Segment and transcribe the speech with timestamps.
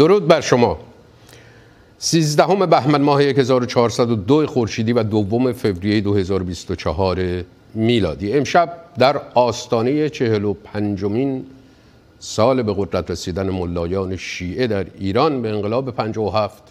[0.00, 0.78] درود بر شما.
[1.98, 7.44] سیزدهم بهمن ماه 1402 خورشیدی و دوم فوریه 2024
[7.74, 8.32] میلادی.
[8.32, 11.44] امشب در آستانه چهل و پنجمین
[12.18, 16.62] سال به قدرت رسیدن ملایان شیعه در ایران به انقلاب 57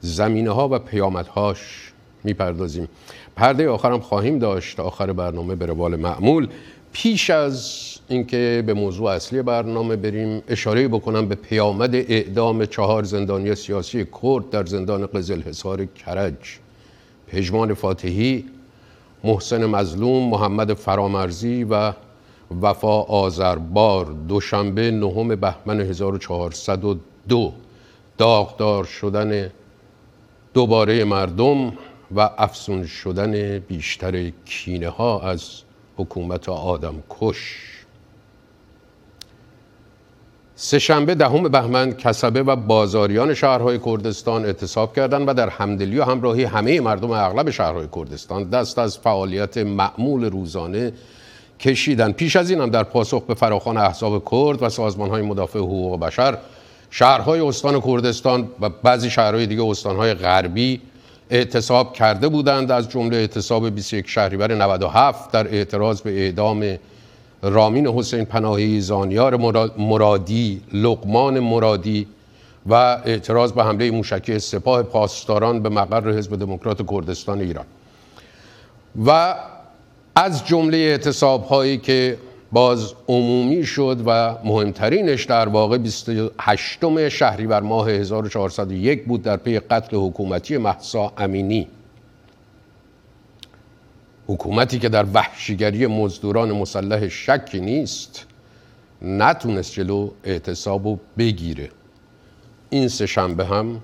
[0.00, 1.92] زمینه ها و پیامدهاش
[2.24, 2.88] می‌پردازیم.
[3.36, 4.80] پرده آخرم خواهیم داشت.
[4.80, 6.48] آخر برنامه به روال معمول.
[6.92, 13.54] پیش از اینکه به موضوع اصلی برنامه بریم اشاره بکنم به پیامد اعدام چهار زندانی
[13.54, 16.34] سیاسی کرد در زندان قزل حصار کرج.
[17.28, 18.44] پژمان فاتحی
[19.24, 21.92] محسن مظلوم محمد فرامرزی و
[22.62, 24.04] وفا آذربار.
[24.28, 27.52] دوشنبه نهم بهمن 1402
[28.18, 29.50] داغدار شدن
[30.54, 31.72] دوباره مردم
[32.16, 35.62] و افسون شدن بیشتر کینه ها از
[35.96, 37.74] حکومت آدم کش
[40.56, 46.44] سهشنبه دهم بهمن کسبه و بازاریان شهرهای کردستان اعتصاب کردند و در همدلی و همراهی
[46.44, 50.92] همه مردم اغلب شهرهای کردستان دست از فعالیت معمول روزانه
[51.60, 55.58] کشیدن پیش از این هم در پاسخ به فراخان احزاب کرد و سازمان های مدافع
[55.58, 56.38] حقوق بشر
[56.90, 60.80] شهرهای استان کردستان و بعضی شهرهای دیگه استانهای غربی
[61.30, 62.70] اعتصاب کرده بودند.
[62.70, 66.78] از جمله اعتصاب 21 شهریور 97 در اعتراض به اعدام
[67.44, 69.36] رامین حسین پناهی زانیار
[69.78, 72.06] مرادی لقمان مرادی
[72.66, 77.64] و اعتراض به حمله موشکی سپاه پاسداران به مقر حزب دموکرات کردستان ایران.
[79.06, 79.34] و
[80.16, 82.18] از جمله اعتصاب هایی که
[82.52, 89.96] باز عمومی شد و مهمترینش در واقع 28 شهریور ماه 1401 بود در پی قتل
[89.96, 91.68] حکومتی محسا امینی.
[94.26, 98.26] حکومتی که در وحشیگری مزدوران مسلح شکی نیست
[99.02, 101.70] نتونست جلو اعتصاب بگیره.
[102.70, 103.80] این سه شنبه هم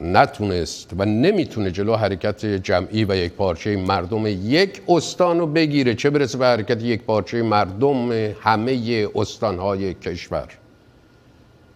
[0.00, 5.94] نتونست و نمی‌تونه جلو حرکت جمعی و یک پارچه مردم یک استان رو بگیره.
[5.94, 10.48] چه برسه به حرکت یک پارچه مردم همه استانهای کشور؟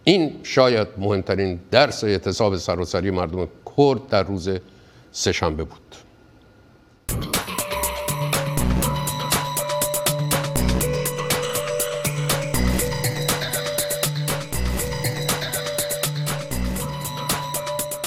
[0.03, 3.47] این شاید مهمترین درس اعتصاب سراسری مردم
[3.77, 4.49] کرد در روز
[5.11, 5.84] سهشنبه بود.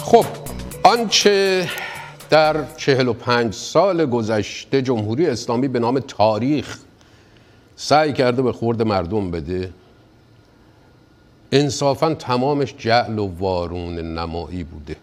[0.08, 0.24] خب
[0.84, 1.69] آنچه
[2.30, 6.78] در چهل و پنج سال گذشته جمهوری اسلامی به نام تاریخ
[7.76, 9.72] سعی کرده به خورد مردم بده
[11.52, 14.97] انصافا تمامش جعل و وارون نمایی بوده.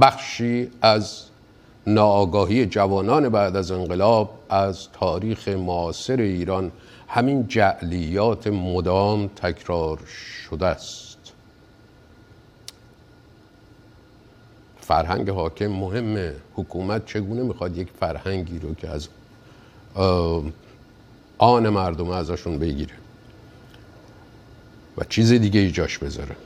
[0.00, 1.22] بخشی از
[1.86, 6.72] ناآگاهی جوانان بعد از انقلاب از تاریخ معاصر ایران
[7.08, 9.98] همین جعلیات مدام تکرار
[10.48, 11.07] شده است.
[14.88, 16.32] فرهنگ حاکم مهمه.
[16.54, 19.08] حکومت چگونه می‌خواد یک فرهنگی رو که از
[21.38, 22.94] آن مردم ازشون بگیره
[24.98, 26.36] و چیز دیگه ایجاش بذاره.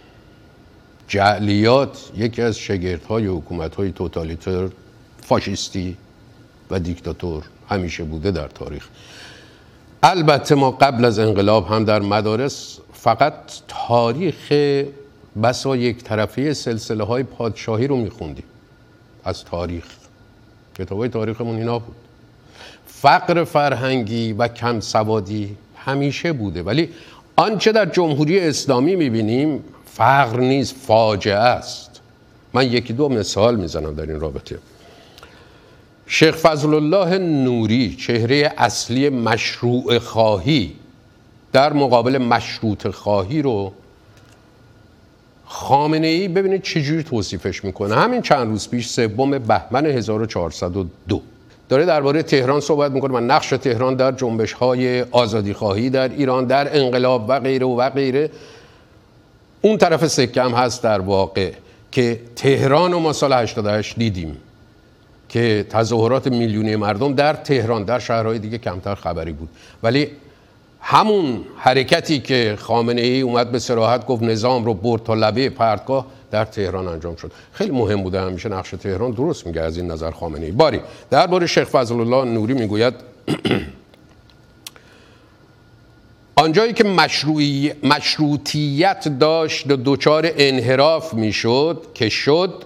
[1.09, 4.69] جعلیات یکی از شگردهای حکومت های توتالیتر
[5.23, 5.97] فاشیستی
[6.71, 8.89] و دیکتاتور همیشه بوده در تاریخ.
[10.03, 13.35] البته ما قبل از انقلاب هم در مدارس فقط
[13.69, 14.53] تاریخ
[15.43, 18.45] بسا یک طرفی سلسله های پادشاهی رو میخوندیم.
[19.25, 19.85] از تاریخ.
[20.79, 21.97] کتاب تاریخمون اینا بود.
[22.87, 26.63] فقر فرهنگی و کم سوادی همیشه بوده.
[26.63, 26.89] ولی
[27.37, 32.01] آنچه در جمهوری اسلامی می‌بینیم فقر نیست فاجعه است.
[32.53, 34.59] من یکی دو مثال می‌زنم در این رابطه.
[36.07, 40.73] شیخ فضل الله نوری چهره اصلی مشروع خواهی
[41.53, 43.73] در مقابل مشروط خواهی رو
[45.53, 47.95] خامنه ای ببینید چجوری توصیفش می‌کنه.
[47.95, 51.21] همین چند روز پیش سوم بهمن 1402
[51.69, 56.45] داره درباره تهران صحبت می‌کنه و نقش تهران در جنبش های آزادی خواهی در ایران
[56.45, 58.31] در انقلاب و غیره و غیره.
[59.61, 61.51] اون طرف سکه هم هست در واقع
[61.91, 64.37] که تهران و ما سال 88 دیدیم
[65.29, 69.49] که تظاهرات میلیونی مردم در تهران در شهرهای دیگه کمتر خبری بود.
[69.83, 70.09] ولی
[70.83, 76.07] همون حرکتی که خامنه ای اومد به سراحت گفت نظام رو برد تا لبه پرتگاه
[76.31, 77.33] در تهران انجام شد.
[77.53, 80.53] خیلی مهم بوده همیشه نقش تهران درست میگه از این نظر خامنه ای.
[80.53, 80.81] باری
[81.11, 82.95] درباره شیخ فضل الله نوری می‌گوید
[86.37, 92.65] آنجایی که مشروعی مشروطیت داشت و دچار انحراف می‌شد که شد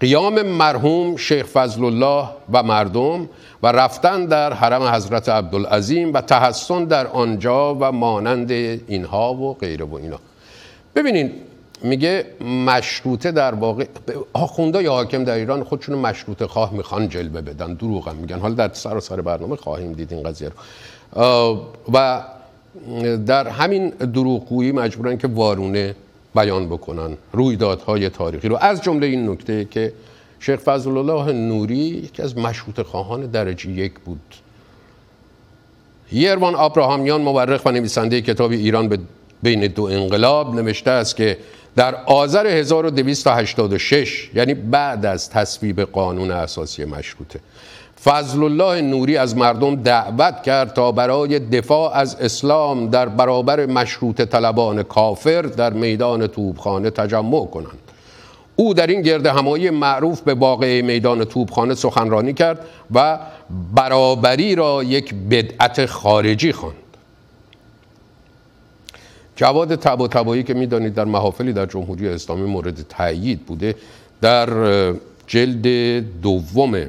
[0.00, 3.28] قیام مرحوم شیخ فضل الله و مردم
[3.62, 9.84] و رفتن در حرم حضرت عبدالعظیم و تحسن در آنجا و مانند اینها و غیره
[9.84, 10.18] و اینا.
[10.94, 11.32] ببینین
[11.82, 12.26] میگه
[12.66, 13.86] مشروطه در واقع
[14.32, 18.38] آخونده یا حاکم در ایران خودشون مشروطه خواه می‌خوان جلوه بدن دروغ هم میگن.
[18.38, 18.70] حالا در
[19.00, 20.54] سر برنامه خواهیم دید این قضیه رو.
[21.92, 22.22] و
[23.26, 25.94] در همین دروغگویی مجبورن که وارونه
[26.36, 28.56] بیان بکنن رویدادهای تاریخی رو.
[28.60, 29.92] از جمله این نکته که
[30.40, 34.34] شیخ فضل الله نوری یکی از مشروط خواهان درجه یک بود.
[36.12, 38.98] یروان آبراهامیان مورخ و نویسنده کتاب ایران به
[39.42, 41.38] بین دو انقلاب نوشته است که
[41.76, 47.40] در آذر 1286 یعنی بعد از تصویب قانون اساسی مشروطه
[48.06, 54.20] فضل الله نوری از مردم دعوت کرد تا برای دفاع از اسلام در برابر مشروط
[54.20, 57.78] طلبان کافر در میدان توبخانه تجمع کنند
[58.56, 63.18] او در این گرد همایی معروف به واقع میدان توبخانه سخنرانی کرد و
[63.74, 66.76] برابری را یک بدعت خارجی خواند.
[69.36, 73.74] جواد تب و تبایی که می‌دانید در محافلی در جمهوری اسلامی مورد تأیید بوده
[74.20, 74.48] در
[75.26, 75.66] جلد
[76.22, 76.86] دوم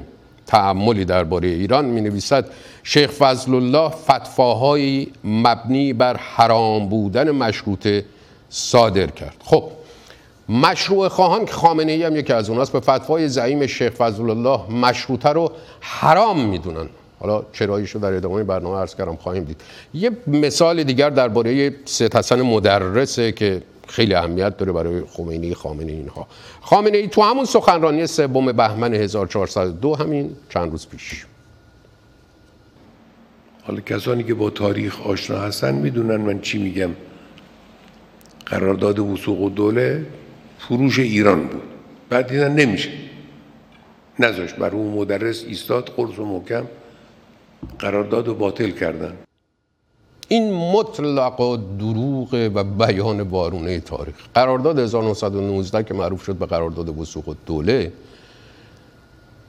[0.47, 2.49] تعملی درباره ایران می نویسد
[2.83, 8.05] شیخ فضل الله فتفاهایی مبنی بر حرام بودن مشروطه
[8.49, 9.35] صادر کرد.
[9.43, 9.63] خب
[10.49, 14.71] مشروع خواهان که خامنه ای هم یکی از اوناست به فتوای زعیم شیخ فضل الله
[14.71, 16.89] مشروطه رو حرام می‌دونن.
[17.19, 19.61] حالا چراییش رو در ادامه برنامه عرض کردم خواهیم دید.
[19.93, 26.27] یه مثال دیگر درباره سید حسن مدرسه که خیلی اهمیت داره برای خمینی خامنه اینها.
[26.61, 31.25] خامنه ای تو همون سخنرانی سوم بهمن 1402 همین چند روز پیش.
[33.63, 36.89] حالا کسانی که با تاریخ آشنا هستن می‌دونن من چی میگم.
[38.45, 40.05] قرارداد وسوق و دوله
[40.59, 41.61] فروش ایران بود.
[42.09, 42.89] بعد دیدن نمیشه.
[44.19, 44.55] نذاشت.
[44.55, 46.65] بر اون مدرس ایستاد قرص و محکم
[47.79, 49.26] قرارداد و باطل کردن.
[50.27, 54.15] این مطلق و دروغ و بیان وارونه تاریخ.
[54.33, 57.91] قرارداد 1919 که معروف شد به قرارداد وسوق دوله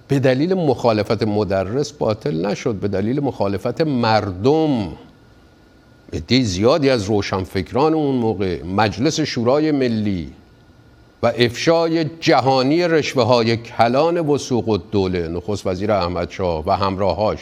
[0.08, 4.92] به دلیل مخالفت مدرس باطل نشد به دلیل مخالفت مردم.
[6.12, 10.32] عده زیادی از روشنفکران اون موقع مجلس شورای ملی
[11.22, 17.40] و افشای جهانی رشوه های کلان وسوق دوله نخست وزیر احمد شاه و همراهاش.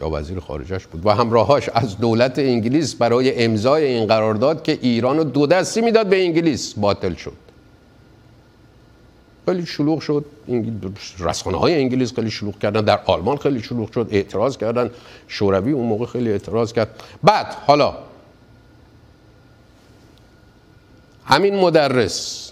[0.00, 5.16] یا وزیر خارجش بود و همراهاش از دولت انگلیس برای امضای این قرارداد که ایران
[5.16, 7.32] رو دو دستی می‌داد به انگلیس باطل شد.
[9.46, 10.24] خیلی شلوغ شد.
[11.18, 14.90] رسانه های انگلیس خیلی شلوغ کردن در آلمان خیلی شلوغ شد اعتراض کردن.
[15.28, 17.02] شوروی اون موقع خیلی اعتراض کرد.
[17.22, 17.94] بعد حالا
[21.24, 22.49] همین مدرس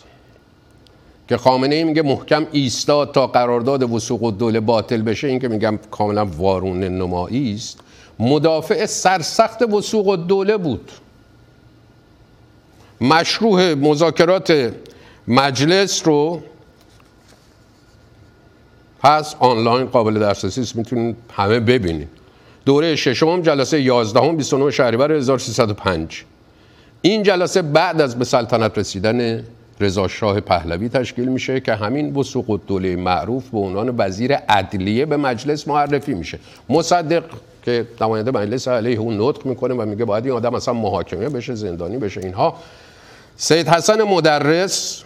[1.29, 5.29] که خامنه ای میگه محکم ایستاد تا قرارداد وسوق و دوله باطل بشه.
[5.29, 7.79] این که میگم کاملا وارون نمایی است.
[8.19, 10.91] مدافع سرسخت وسوق و دوله بود.
[13.01, 14.73] مشروع مذاکرات
[15.29, 16.43] مجلس رو
[19.01, 20.77] پس آنلاین قابل دسترسی است.
[20.77, 22.09] می‌تونید همه ببینید.
[22.65, 26.25] دوره ششم جلسه 11 29 شهریور 1305
[27.03, 29.45] این جلسه بعد از به سلطنت رسیدن
[29.81, 35.17] رضا شاه پهلوی تشکیل میشه که همین وسوق دوله معروف به عنوان وزیر عدلیه به
[35.17, 36.39] مجلس معرفی میشه.
[36.69, 37.25] مصدق
[37.65, 41.55] که نماینده مجلس علیه اون نطق می‌کنه و میگه باید این آدم اصلا محاکمه بشه
[41.55, 42.57] زندانی بشه اینها.
[43.37, 45.03] سید حسن مدرس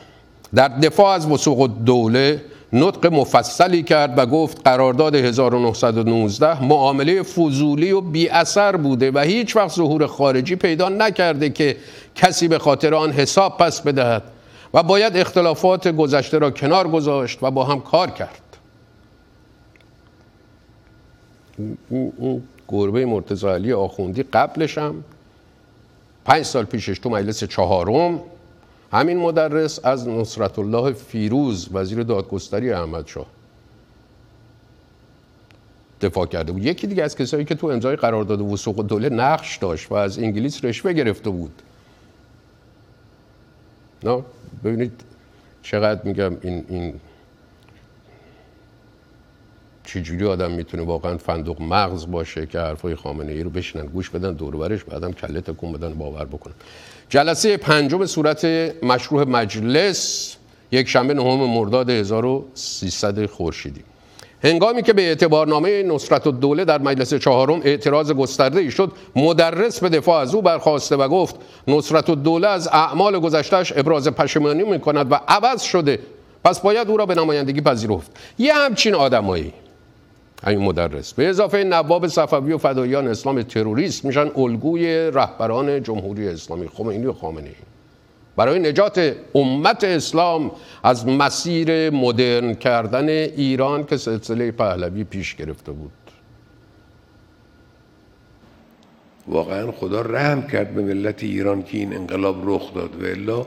[0.54, 2.40] در دفاع از وسوق دوله
[2.72, 9.56] نطق مفصلی کرد و گفت قرارداد 1919 معامله فضولی و بی اثر بوده و هیچ
[9.56, 11.76] وقت ظهور خارجی پیدا نکرده که
[12.14, 14.22] کسی به خاطر آن حساب پس بدهد.
[14.74, 18.42] و باید اختلافات گذشته را کنار گذاشت و با هم کار کرد.
[21.88, 25.04] اون گربه مرتضی علی آخوندی قبلش هم
[26.24, 28.20] پنج سال پیشش تو مجلس چهارم
[28.92, 33.26] همین مدرس از نصرت الله فیروز وزیر دادگستری احمد شاه
[36.00, 36.64] دفاع کرده بود.
[36.64, 40.64] یکی دیگه از کسایی که تو امضای قرارداد وسوق دوله نقش داشت و از انگلیس
[40.64, 41.62] رشوه گرفته بود.
[44.04, 44.22] نه
[44.64, 44.92] ببینید
[45.62, 47.00] چقدر میگم این این
[49.84, 54.32] چجوری آدم می‌تونه واقعا فندق مغز باشه که حرفای خامنه ای رو بشنن؟ گوش بدن
[54.32, 56.54] دور برش بعدم کله تکون بدن باور بکنن.
[57.08, 58.44] جلسه پنجم صورت
[58.84, 60.36] مشروع مجلس
[60.72, 63.84] یک شنبه نهم مرداد 1300 خورشیدی.
[64.44, 69.88] هنگامی که به اعتبارنامه نصرت الدوله در مجلس چهارم اعتراض گسترده ای شد مدرس به
[69.88, 71.36] دفاع از او برخواسته و گفت
[71.68, 75.98] نصرت الدوله از اعمال گذشتهش ابراز پشیمانی می کند و عوض شده.
[76.44, 78.10] پس باید او را به نمایندگی پذیرفت.
[78.38, 79.52] یه همچین آدمایی.
[80.44, 86.68] همین مدرس به اضافه نواب صفوی و فدایان اسلام تروریست میشن الگوی رهبران جمهوری اسلامی.
[86.68, 87.71] خمینی و خامنه ای
[88.36, 95.92] برای نجات امت اسلام از مسیر مدرن کردن ایران که سلسله پهلوی پیش گرفته بود.
[99.28, 103.02] واقعا خدا رحم کرد به ملت ایران که این انقلاب رخ داد.
[103.02, 103.46] و الا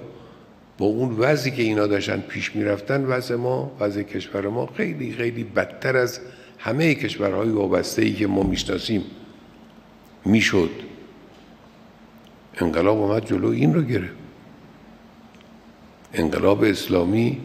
[0.78, 5.44] با اون وضعی که اینا داشتن پیش می‌رفتن وضع ما وضع کشور ما خیلی خیلی
[5.44, 6.20] بدتر از
[6.58, 9.04] همه کشورهای وابسته ای که ما می‌شناسیم
[10.26, 10.70] می‌شد.
[12.58, 14.25] انقلاب اومد جلو این رو گرفت.
[16.14, 17.38] انقلاب اسلامی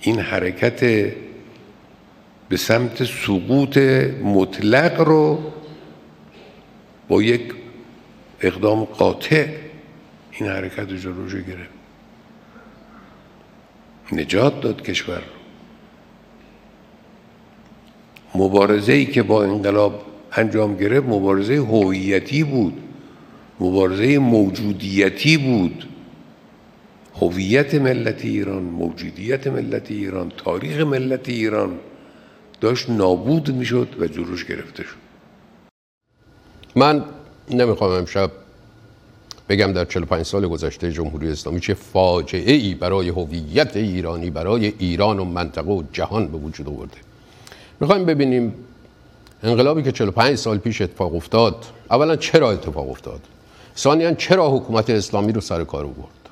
[0.00, 0.80] این حرکت
[2.48, 3.78] به سمت سقوط
[4.22, 5.52] مطلق رو
[7.08, 7.52] با یک
[8.40, 9.46] اقدام قاطع
[10.30, 11.76] این حرکت رو جلوش گرفت.
[14.12, 15.22] نجات داد کشور
[18.34, 22.82] مبارزه ای که با انقلاب انجام گرفت مبارزه هویتی بود
[23.60, 25.88] مبارزه موجودیتی بود.
[27.20, 31.78] هویت ملت ایران موجودیت ملت ایران تاریخ ملت ایران
[32.60, 34.96] داشت نابود می‌شد و جلوش گرفته شد.
[36.76, 37.04] من
[37.50, 38.30] نمی‌خوام امشب
[39.48, 45.18] بگم در 45 سال گذشته جمهوری اسلامی چه فاجعه ای برای هویت ایرانی برای ایران
[45.18, 46.96] و منطقه و جهان به وجود آورده.
[47.80, 48.54] می‌خوایم ببینیم
[49.42, 53.20] انقلابی که 45 سال پیش اتفاق افتاد اولا چرا اتفاق افتاد؟
[53.76, 56.25] ثانیا چرا حکومت اسلامی رو سر کار آورد؟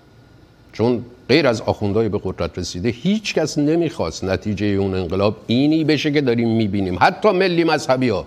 [0.75, 6.13] چون غیر از آخوندهای به قدرت رسیده هیچ کس نمی‌خواست نتیجه اون انقلاب اینی بشه
[6.13, 6.99] که داریم می‌بینیم.
[7.01, 8.27] حتی ملی مذهبی ها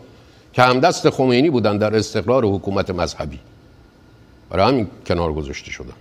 [0.53, 3.39] که همدست خمینی بودن در استقرار حکومت مذهبی.
[4.49, 5.93] برای همین کنار گذاشته شدن.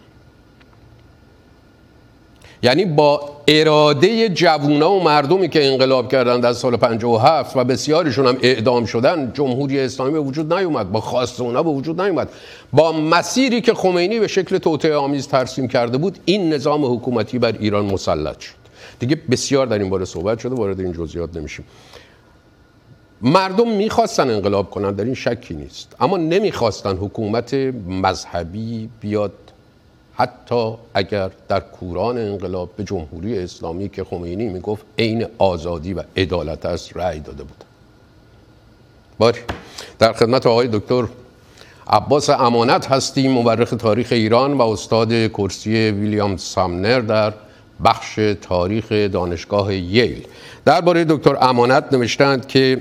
[2.63, 8.37] یعنی با اراده جوونا و مردمی که انقلاب کردن در سال 57 و بسیارشون هم
[8.43, 12.29] اعدام شدن جمهوری اسلامی به وجود نیومد با خواست اونا به وجود نیومد.
[12.73, 17.55] با مسیری که خمینی به شکل توطئه آمیز ترسیم کرده بود این نظام حکومتی بر
[17.61, 18.55] ایران مسلط شد.
[18.99, 21.65] دیگه بسیار در این باره صحبت شده وارد این جزئیات نمیشیم.
[23.23, 25.97] مردم می‌خواستن انقلاب کنن در این شکی نیست.
[26.01, 27.55] اما نمی‌خواستن حکومت
[27.89, 29.33] مذهبی بیاد
[30.17, 36.67] حتی اگر در کوران انقلاب به جمهوری اسلامی که خمینی می‌گفت عین آزادی و عدالت
[36.67, 37.65] است رأی داده بود.
[39.19, 39.41] باری.
[39.99, 41.05] در خدمت آقای دکتر
[41.89, 47.33] عباس امانت هستیم مورخ تاریخ ایران و استاد کرسی ویلیام سامنر در
[47.85, 50.27] بخش تاریخ دانشگاه ییل.
[50.65, 52.81] درباره دکتر امانت نوشتند که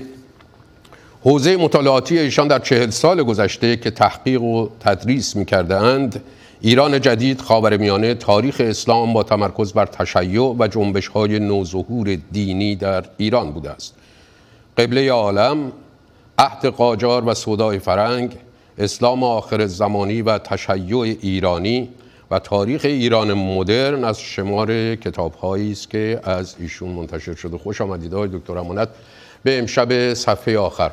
[1.24, 6.22] حوزه مطالعاتی ایشان در چهل سال گذشته که تحقیق و تدریس می‌کرده اند
[6.60, 13.04] ایران جدید خاورمیانه تاریخ اسلام با تمرکز بر تشیع و جنبش های نوظهور دینی در
[13.16, 13.94] ایران بوده است.
[14.78, 15.72] قبله عالم
[16.38, 18.36] عهد قاجار و سودای فرنگ
[18.78, 21.88] اسلام آخر زمانی و تشیع ایرانی
[22.30, 27.58] و تاریخ ایران مدرن از شمار کتاب است که از ایشون منتشر شده.
[27.58, 28.88] خوش آمدید آقای دکتر امانت.
[29.42, 30.90] به امشب صفحه آخر.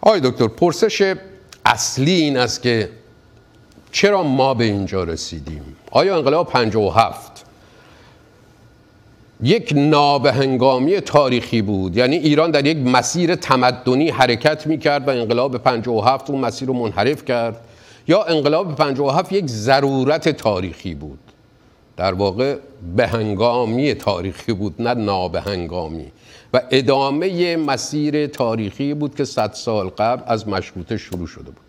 [0.00, 1.14] آقای دکتر پرسش
[1.64, 2.88] اصلی این است که
[3.92, 7.44] چرا ما به اینجا رسیدیم؟ آیا انقلاب 57
[9.42, 15.58] یک نابهنگامی تاریخی بود؟ یعنی ایران در یک مسیر تمدنی حرکت می کرد و انقلاب
[15.58, 17.60] 57 اون مسیر رو منحرف کرد؟
[18.08, 21.18] یا انقلاب 57 یک ضرورت تاریخی بود؟
[21.96, 22.56] در واقع
[22.96, 26.06] بهنگامی تاریخی بود نه نابهنگامی.
[26.54, 31.61] و ادامه مسیر تاریخی بود که صد سال قبل از مشروطه شروع شده بود.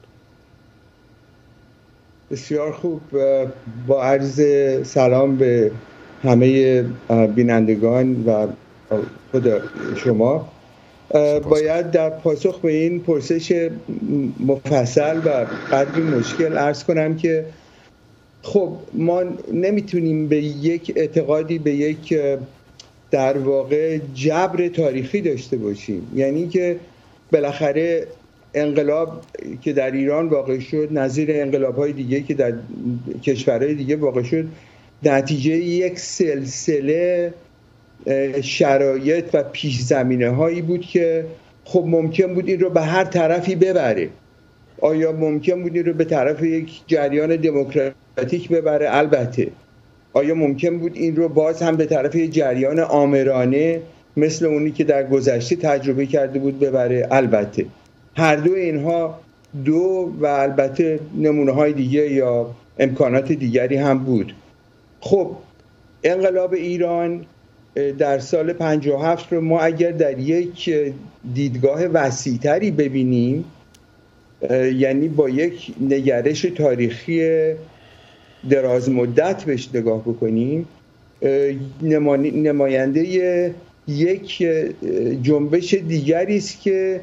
[2.34, 3.02] بسیار خوب
[3.88, 4.42] با عرض
[4.88, 5.72] سلام به
[6.24, 6.82] همه
[7.36, 8.48] بینندگان و
[9.32, 9.62] خود
[9.96, 10.50] شما.
[11.50, 13.70] باید در پاسخ به این پرسش
[14.40, 17.46] مفصل و قدری مشکل ارز کنم که
[18.42, 19.24] خب ما
[19.54, 22.18] نمی‌تونیم به یک اعتقادی به یک
[23.12, 26.08] در واقع جبر تاریخی داشته باشیم.
[26.16, 26.75] یعنی که
[27.32, 28.08] بالاخره
[28.53, 29.22] انقلاب
[29.62, 32.53] که در ایران واقع شد نظیر انقلاب های دیگه که در
[33.24, 34.45] کشورهای دیگه واقع شد
[35.03, 37.33] نتیجه یک سلسله
[38.41, 41.25] شرایط و پیش زمینه هایی بود که
[41.65, 44.10] خب ممکن بود این رو به هر طرفی ببره.
[44.81, 49.48] آیا ممکن بود این رو به طرف یک جریان دموکراتیک ببره؟ البته.
[50.13, 53.81] آیا ممکن بود این رو باز هم به طرف یک جریان آمرانه
[54.17, 57.65] مثل اونی که در گذشته تجربه کرده بود ببره؟ البته.
[58.15, 59.20] هر دو اینها
[59.65, 64.34] دو و البته نمونه های دیگه یا امکانات دیگری هم بود.
[65.00, 65.36] خب
[66.03, 67.25] انقلاب ایران
[67.98, 70.75] در سال 57 رو ما اگر در یک
[71.34, 73.46] دیدگاه وسیعتری ببینیم
[74.75, 77.53] یعنی با یک نگرش تاریخی
[78.50, 80.67] دراز مدت بهش نگاه بکنیم
[82.34, 83.53] نماینده
[83.88, 84.48] یک
[85.22, 87.01] جنبش دیگری است که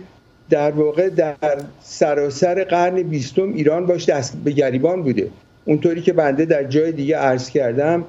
[0.51, 1.37] در واقع در
[1.81, 5.29] سراسر قرن بیستم ایران باش دست به گریبان بوده.
[5.65, 8.05] اونطوری که بنده در جای دیگه عرض کردم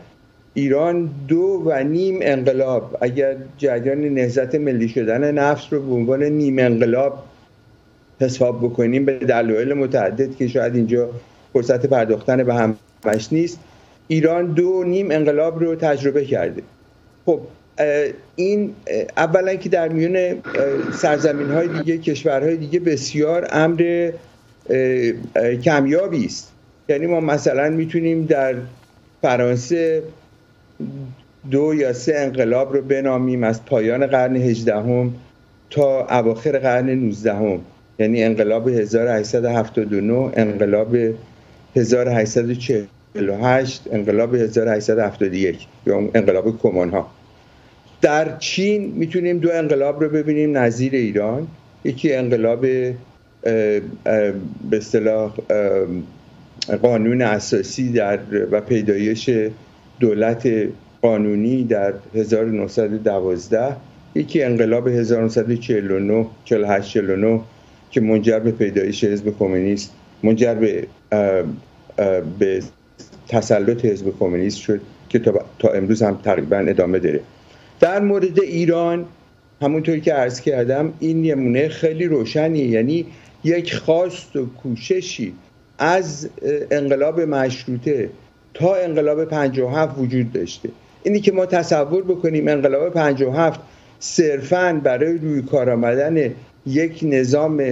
[0.54, 6.60] ایران دو و نیم انقلاب اگر جریان نهزت ملی شدن نفس رو به عنوان نیم
[6.60, 7.24] انقلاب
[8.20, 11.10] حساب بکنیم به دلایل متعدد که شاید اینجا
[11.54, 13.60] فرصت پرداختن به همش نیست
[14.08, 16.62] ایران دو نیم انقلاب رو تجربه کرده.
[17.26, 17.40] خب
[18.36, 18.76] این
[19.18, 20.42] اولا که در میون
[20.94, 24.12] سرزمین های دیگه کشورهای دیگه بسیار امر
[25.64, 26.52] کمیابی است.
[26.90, 28.56] یعنی ما مثلا می‌تونیم در
[29.22, 30.04] فرانسه
[31.52, 35.14] دو یا سه انقلاب رو بنامیم از پایان قرن هجدهم
[35.70, 37.60] تا اواخر قرن 19
[38.00, 40.96] یعنی انقلاب 1879 انقلاب
[41.76, 47.12] 1848 انقلاب 1871 یا انقلاب کمان ها
[48.02, 51.48] در چین می‌تونیم دو انقلاب رو ببینیم نظیر ایران.
[51.84, 53.04] یکی انقلاب به
[54.72, 55.34] اصطلاح
[56.82, 58.20] قانون اساسی در
[58.52, 59.30] و پیدایش
[60.00, 60.50] دولت
[61.02, 63.76] قانونی در 1912
[64.16, 67.42] یکی انقلاب 1949 48 49
[67.92, 69.94] که منجر به پیدایش حزب کمونیست
[70.24, 70.88] منجر به
[72.40, 72.64] به
[73.28, 77.20] تسلط حزب کمونیست شد که تا, تا امروز هم تقریبا ادامه داره.
[77.82, 79.06] در مورد ایران
[79.62, 83.06] همونطوری که عرض کردم این نمونه خیلی روشنی یعنی
[83.44, 85.34] یک خواست و کوششی
[85.78, 86.30] از
[86.72, 88.10] انقلاب مشروطه
[88.54, 90.70] تا انقلاب 57 وجود داشته.
[91.04, 93.60] اینی که ما تصور بکنیم انقلاب 57
[94.00, 96.34] صرفا برای روی کار آمدن
[96.66, 97.64] یک نظام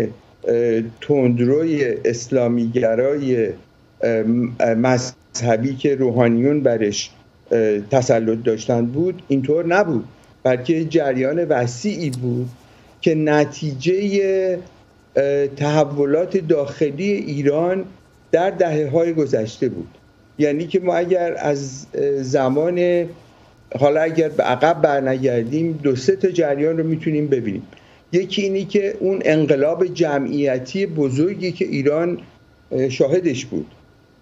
[1.02, 3.50] تندروی اسلامیگرای
[4.78, 7.12] مذهبی که روحانیون برش
[7.92, 10.06] تسلط داشتن بود اینطور نبود.
[10.44, 12.50] بلکه جریان وسیعی بود
[13.02, 14.60] که نتیجه
[15.56, 17.86] تحولات داخلی ایران
[18.32, 19.88] در دهه های گذشته بود.
[20.38, 21.86] یعنی که ما اگر از
[22.22, 23.06] زمان
[23.80, 27.64] حالا اگر به عقب برنگردیم دو سه تا جریان رو می‌تونیم ببینیم.
[28.12, 32.18] یکی اینی که اون انقلاب جمعیتی بزرگی که ایران
[32.90, 33.68] شاهدش بود.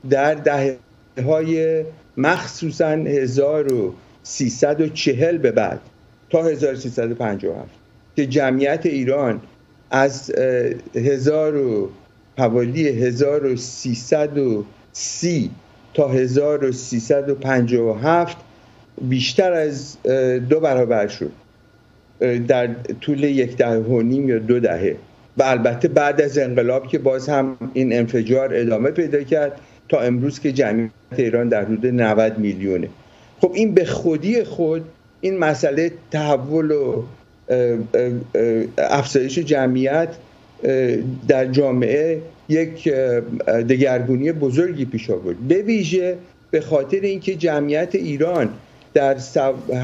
[0.09, 0.77] در دهه
[1.25, 1.83] های
[2.17, 5.79] مخصوصا 1340 به بعد
[6.29, 7.69] تا 1357
[8.15, 9.41] که جمعیت ایران
[9.91, 10.31] از
[10.95, 11.89] هزار و
[12.37, 15.51] حوالی 1330
[15.93, 18.37] تا 1357
[19.01, 19.97] بیشتر از
[20.49, 21.31] دو برابر شد
[22.47, 22.69] در
[23.01, 24.95] طول یک دهه و نیم یا دو دهه.
[25.37, 29.59] و البته بعد از انقلاب که باز هم این انفجار ادامه پیدا کرد.
[29.89, 32.87] تا امروز که جمعیت ایران در حدود 90 میلیونه.
[33.41, 34.85] خب این به خودی خود
[35.21, 37.03] این مسئله تحول و
[38.77, 40.09] افزایش جمعیت
[41.27, 42.89] در جامعه یک
[43.47, 45.37] دگرگونی بزرگی پیش آورد.
[45.47, 46.17] به ویژه
[46.51, 48.49] به خاطر اینکه جمعیت ایران
[48.93, 49.17] در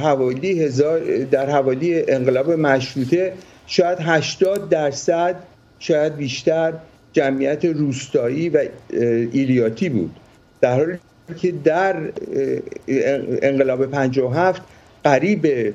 [0.02, 1.00] حوالی هزار
[1.32, 3.34] در حوالی انقلاب مشروطه
[3.68, 5.36] شاید 80 درصد
[5.80, 6.74] شاید بیشتر
[7.14, 8.64] جمعیت روستایی و
[9.32, 10.16] ایلیاتی بود.
[10.62, 10.98] در حالی
[11.38, 11.96] که در
[13.42, 14.62] انقلاب 57
[15.04, 15.74] قریب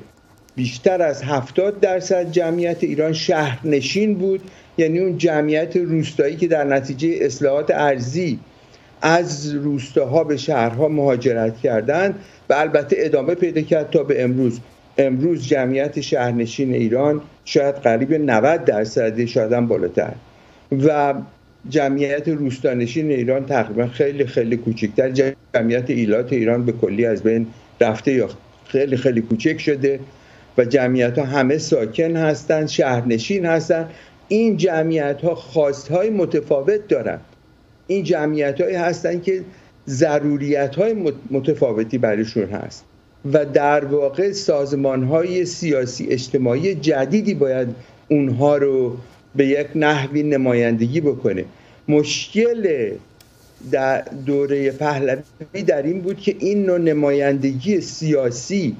[0.55, 4.41] بیشتر از 70 درصد جمعیت ایران شهرنشین بود.
[4.77, 8.39] یعنی اون جمعیت روستایی که در نتیجه اصلاحات ارزی
[9.01, 12.15] از روستاها به شهرها مهاجرت کردند
[12.49, 14.59] و البته ادامه پیدا کرد تا به امروز.
[14.97, 20.13] امروز جمعیت شهرنشین ایران شاید قریب 90 درصد شاید هم بالاتر.
[20.71, 21.13] و
[21.69, 25.33] جمعیت روستانشین ایران تقریبا خیلی خیلی کوچکتر.
[25.53, 27.47] جمعیت ایلات ایران به کلی از بین
[27.81, 28.29] رفته یا
[28.65, 29.99] خیلی خیلی کوچک شده
[30.57, 33.89] و جمعیت ها همه ساکن هستند شهرنشین هستند
[34.27, 37.21] این جمعیت ها خواست های متفاوت دارند
[37.87, 39.43] این جمعیت هایی هستند که
[39.87, 42.85] ضروریت های متفاوتی برشون هست
[43.33, 47.67] و در واقع سازمان های سیاسی اجتماعی جدیدی باید
[48.07, 48.97] اونها رو
[49.35, 51.45] به یک نحوی نمایندگی بکنه.
[51.87, 52.91] مشکل
[53.71, 58.75] در دوره پهلوی در این بود که این نوع نمایندگی سیاسی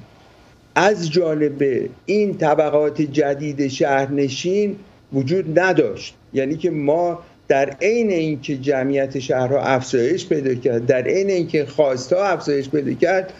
[0.74, 4.76] از جانب این طبقات جدید شهرنشین
[5.12, 6.14] وجود نداشت.
[6.32, 12.24] یعنی که ما در عین اینکه جمعیت شهرها افزایش پیدا کرد در عین اینکه خواستها
[12.24, 13.32] افزایش پیدا کرد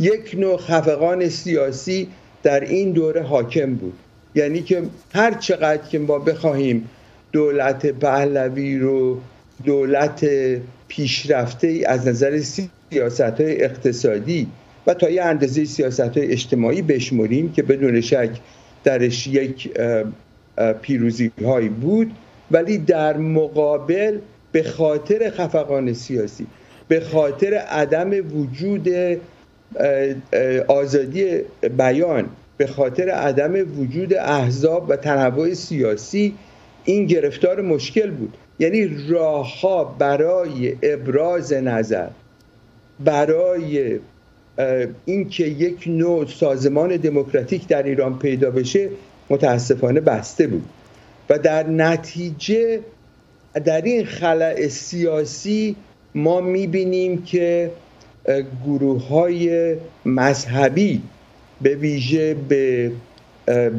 [0.00, 2.08] یک نوع خفقان سیاسی
[2.42, 3.92] در این دوره حاکم بود.
[4.38, 4.82] یعنی که
[5.14, 6.88] هر چقدر که ما بخواهیم
[7.32, 9.20] دولت پهلوی رو
[9.64, 10.26] دولت
[10.88, 14.46] پیشرفته از نظر سیاست های اقتصادی
[14.86, 18.30] و تا یه اندازه سیاست های اجتماعی بشمریم که بدون شک
[18.84, 19.70] درش یک
[20.82, 22.12] پیروزی هایی بود
[22.50, 24.18] ولی در مقابل
[24.52, 26.46] به خاطر خفقان سیاسی
[26.88, 28.88] به خاطر عدم وجود
[30.68, 31.40] آزادی
[31.78, 36.34] بیان به خاطر عدم وجود احزاب و تنوع سیاسی
[36.84, 38.36] این گرفتار مشکل بود.
[38.58, 42.08] یعنی راهها برای ابراز نظر
[43.04, 43.98] برای
[45.04, 48.88] اینکه یک نوع سازمان دموکراتیک در ایران پیدا بشه
[49.30, 50.68] متاسفانه بسته بود.
[51.30, 52.80] و در نتیجه
[53.64, 55.76] در این خلع سیاسی
[56.14, 57.70] ما می‌بینیم که
[58.66, 61.02] گروه های مذهبی
[61.62, 62.92] به ویژه به,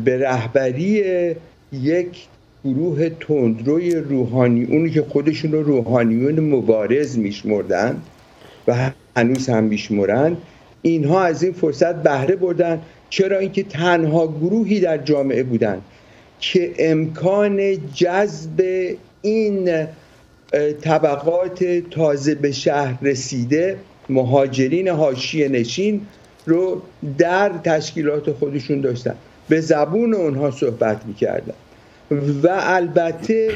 [0.05, 1.03] به رهبری
[1.71, 2.27] یک
[2.65, 8.01] گروه تندروی روحانی اونی که خودشون رو روحانیون مبارز میشمردن
[8.67, 10.37] و هنوز هم میشمرند
[10.81, 12.81] اینها از این فرصت بهره بردن.
[13.09, 15.81] چرا اینکه تنها گروهی در جامعه بودند
[16.39, 18.89] که امکان جذب
[19.21, 19.87] این
[20.81, 23.77] طبقات تازه به شهر رسیده
[24.09, 26.01] مهاجرین حاشیه نشین
[26.45, 26.81] رو
[27.17, 29.15] در تشکیلات خودشون داشتن.
[29.49, 31.53] به زبون اونها صحبت می‌کردن.
[32.43, 33.51] و البته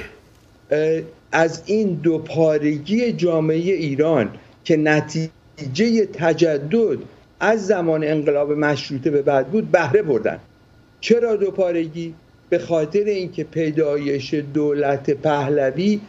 [1.32, 4.30] از این دو پارگی جامعه ایران
[4.64, 6.98] که نتیجه تجدد
[7.40, 10.40] از زمان انقلاب مشروطه به بعد بود بهره بردن.
[11.02, 12.14] چرا دو پارگی؟
[12.50, 16.00] به خاطر اینکه پیدایش دولت پهلوی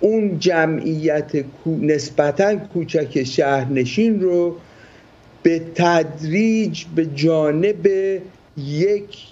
[0.00, 4.56] اون جمعیت نسبتا کوچک شهرنشین رو
[5.46, 7.86] به تدریج به جانب
[8.56, 9.26] یک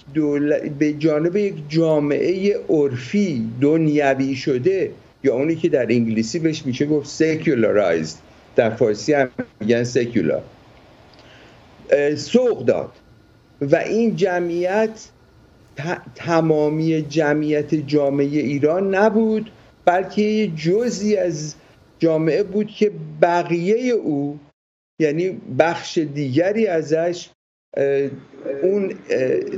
[0.79, 4.90] به جانب یک جامعه عرفی دنیوی شده
[5.24, 8.18] یا اونی که در انگلیسی بهش میشه گفت سکولارایزد
[8.57, 9.29] در فارسی هم
[9.61, 10.42] میگن سکولار
[12.16, 12.92] سوق داد.
[13.61, 15.09] و این جمعیت
[16.14, 19.50] تمامی جمعیت جامعه ایران نبود
[19.85, 21.55] بلکه یه جزی از
[21.98, 22.90] جامعه بود که
[23.22, 24.38] بقیه او
[25.05, 27.31] یعنی بخش دیگری ازش
[28.62, 28.95] اون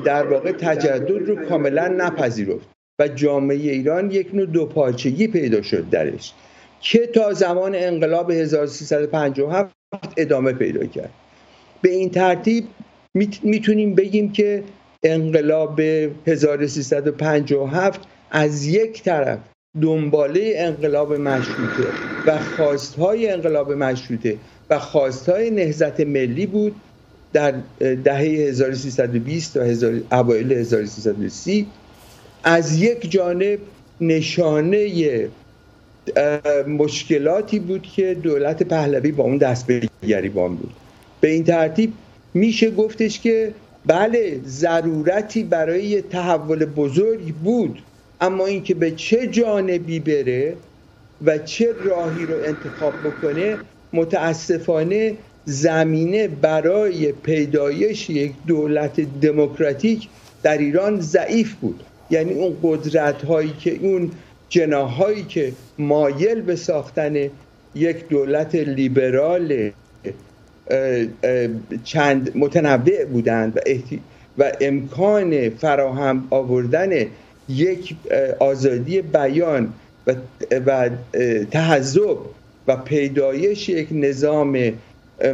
[0.05, 2.69] در واقع تجدد رو کاملا نپذیرفت
[3.01, 6.33] و جامعه ایران یک نوع دوپارچگی پیدا شد درش
[6.81, 9.77] که تا زمان انقلاب 1357
[10.17, 11.11] ادامه پیدا کرد.
[11.83, 12.65] به این ترتیب
[13.43, 14.63] می‌تونیم بگیم که
[15.03, 15.81] انقلاب
[16.27, 19.39] 1357 از یک طرف
[19.83, 21.89] دنباله انقلاب مشروطه
[22.27, 24.37] و خواستهای انقلاب مشروطه
[24.71, 26.75] و خواستهای نهزت ملی بود
[27.33, 31.67] در دهه 1320 تا اوایل 1330
[32.45, 33.59] از یک جانب
[34.01, 35.29] نشانه
[36.69, 40.73] مشکلاتی بود که دولت پهلوی با اون دست به گریبان بود.
[41.21, 41.93] به این ترتیب
[42.35, 43.55] میشه گفتش که
[43.87, 47.83] بله ضرورتی برای تحول بزرگ بود.
[48.21, 50.57] اما اینکه به چه جانبی بره
[51.25, 53.57] و چه راهی رو انتخاب بکنه
[53.93, 60.09] متاسفانه زمینه برای پیدایش یک دولت دموکراتیک
[60.43, 61.83] در ایران ضعیف بود.
[62.11, 64.11] یعنی اون قدرت هایی که اون
[64.49, 67.31] جناهایی که مایل به ساختن
[67.75, 69.71] یک دولت لیبرال
[71.85, 73.61] چند متنوع بودند و,
[74.39, 77.07] و امکان فراهم آوردن
[77.49, 77.97] یک
[78.39, 79.73] آزادی بیان
[80.07, 80.15] و,
[80.67, 80.91] و
[81.51, 82.19] تحذب
[82.67, 84.73] و پیدایش یک نظام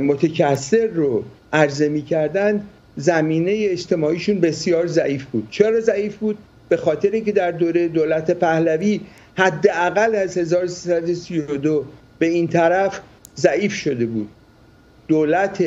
[0.01, 2.62] متکثر رو عرضه می کردن
[2.96, 9.01] زمینه اجتماعیشون بسیار ضعیف بود چرا ضعیف بود؟ به خاطر اینکه در دوره دولت پهلوی
[9.35, 11.85] حداقل از 1332
[12.18, 13.01] به این طرف
[13.37, 14.29] ضعیف شده بود
[15.09, 15.64] دولت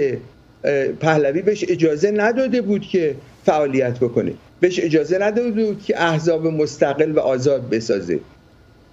[0.99, 4.33] پهلوی بهش اجازه نداده بود که فعالیت بکنه.
[4.59, 8.19] بهش اجازه نداده بود که احزاب مستقل و آزاد بسازه.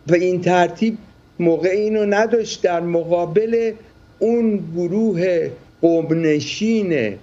[0.09, 0.99] و این ترتیب
[1.39, 3.73] موقع اینو نداشت در مقابل
[4.19, 7.15] اون گروه قومنشین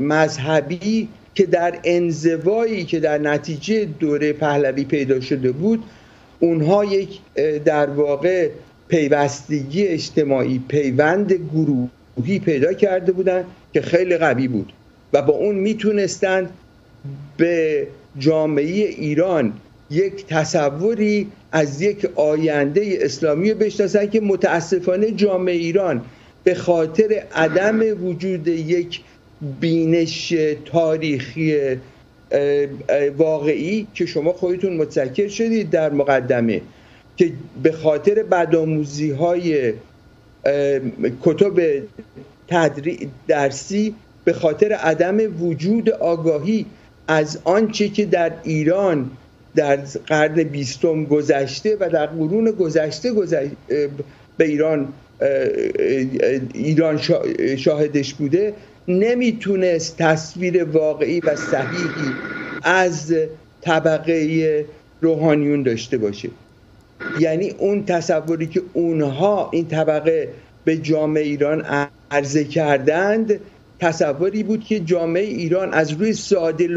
[0.00, 5.82] مذهبی که در انزوایی که در نتیجه دوره پهلوی پیدا شده بود
[6.40, 7.20] اونها یک
[7.64, 8.48] در واقع
[8.88, 14.72] پیوستگی اجتماعی پیوند گروهی پیدا کرده بودند که خیلی قوی بود.
[15.12, 16.50] و با اون می‌تونستند
[17.36, 17.86] به
[18.18, 19.52] جامعه ایران
[19.90, 26.04] یک تصوری از یک آینده اسلامی بشناسند که متاسفانه جامعه ایران
[26.44, 29.00] به خاطر عدم وجود یک
[29.60, 31.56] بینش تاریخی
[33.16, 36.60] واقعی که شما خودتون متذکر شدید در مقدمه
[37.16, 37.32] که
[37.62, 39.72] به خاطر بدآموزی های
[41.22, 41.82] کتب
[43.28, 46.66] درسی به خاطر عدم وجود آگاهی
[47.08, 49.10] از آنچه که در ایران
[49.56, 49.76] در
[50.06, 53.12] قرن بیستم گذشته و در قرون گذشته
[54.36, 54.88] به ایران
[56.54, 57.00] ایران
[57.56, 58.54] شاهدش بوده
[58.88, 62.12] نمی‌تونست تصویر واقعی و صحیحی
[62.62, 63.14] از
[63.60, 64.64] طبقه
[65.00, 66.28] روحانیون داشته باشه.
[67.20, 70.28] یعنی اون تصوری که اونها این طبقه
[70.64, 71.64] به جامعه ایران
[72.12, 73.40] عرضه کردند
[73.80, 76.68] تصوری بود که جامعه ایران از روی ساده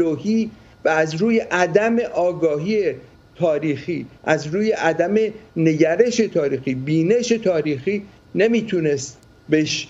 [0.84, 2.94] و از روی عدم آگاهی
[3.36, 5.14] تاریخی از روی عدم
[5.56, 8.02] نگرش تاریخی بینش تاریخی
[8.34, 9.18] نمی‌تونست
[9.48, 9.88] بهش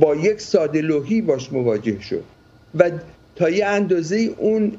[0.00, 0.82] با یک ساده
[1.20, 2.24] باش مواجه شد.
[2.78, 2.90] و
[3.36, 4.72] تا یه اندازه اون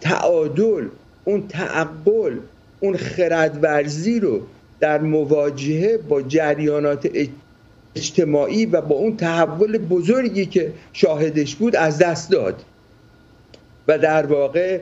[0.00, 0.88] تعادل
[1.24, 2.36] اون تعقل
[2.80, 4.40] اون خردورزی رو
[4.80, 7.10] در مواجهه با جریانات
[7.96, 12.62] اجتماعی و با اون تحول بزرگی که شاهدش بود از دست داد.
[13.88, 14.80] و در واقع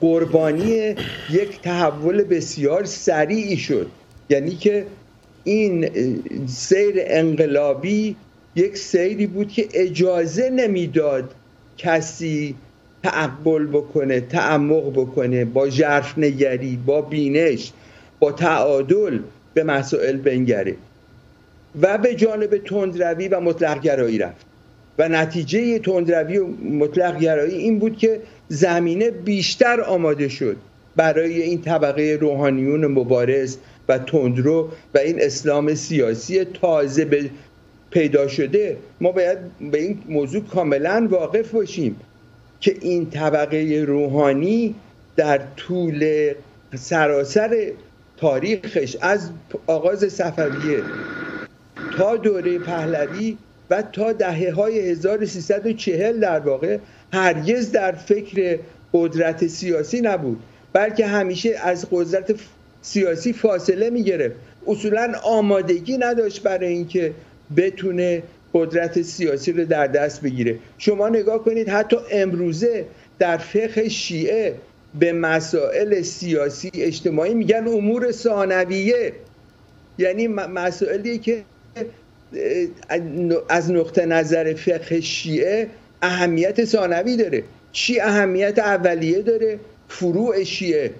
[0.00, 0.94] قربانی
[1.30, 3.86] یک تحول بسیار سریعی شد.
[4.30, 4.86] یعنی که
[5.44, 5.90] این
[6.46, 8.16] سیر انقلابی
[8.56, 11.34] یک سیری بود که اجازه نمی‌داد
[11.76, 12.54] کسی
[13.02, 17.72] تعقل بکنه تعمق بکنه با جرف نگری با بینش
[18.18, 19.18] با تعادل
[19.54, 20.76] به مسائل بنگره.
[21.82, 24.46] و به جانب تندروی و مطلق گرایی رفت.
[24.98, 30.56] و نتیجه تندروی و مطلق گرایی این بود که زمینه بیشتر آماده شد
[30.96, 33.56] برای این طبقه روحانیون مبارز
[33.88, 37.30] و تندرو و این اسلام سیاسی تازه به
[37.90, 38.76] پیدا شده.
[39.00, 39.38] ما باید
[39.70, 41.96] به این موضوع کاملا واقف باشیم
[42.60, 44.74] که این طبقه روحانی
[45.16, 46.32] در طول
[46.74, 47.72] سراسر
[48.16, 49.30] تاریخش از
[49.66, 50.82] آغاز صفویه
[51.96, 53.36] تا دوره پهلوی
[53.70, 56.78] و تا دهه های 1340 در واقع
[57.12, 58.58] هرگز در فکر
[58.92, 60.38] قدرت سیاسی نبود.
[60.72, 62.34] بلکه همیشه از قدرت
[62.82, 67.12] سیاسی فاصله می گرفت اصولا آمادگی نداشت برای اینکه
[67.56, 68.22] بتونه
[68.54, 70.58] قدرت سیاسی رو در دست بگیره.
[70.78, 72.84] شما نگاه کنید حتی امروزه
[73.18, 74.54] در فقه شیعه
[74.98, 79.12] به مسائل سیاسی اجتماعی میگن امور ثانویه.
[79.98, 81.44] یعنی مسائلی که
[83.48, 85.68] از نقطه نظر فقه شیعه
[86.02, 87.42] اهمیت ثانوی داره.
[87.72, 90.90] چی اهمیت اولیه داره؟ فروع شیعه.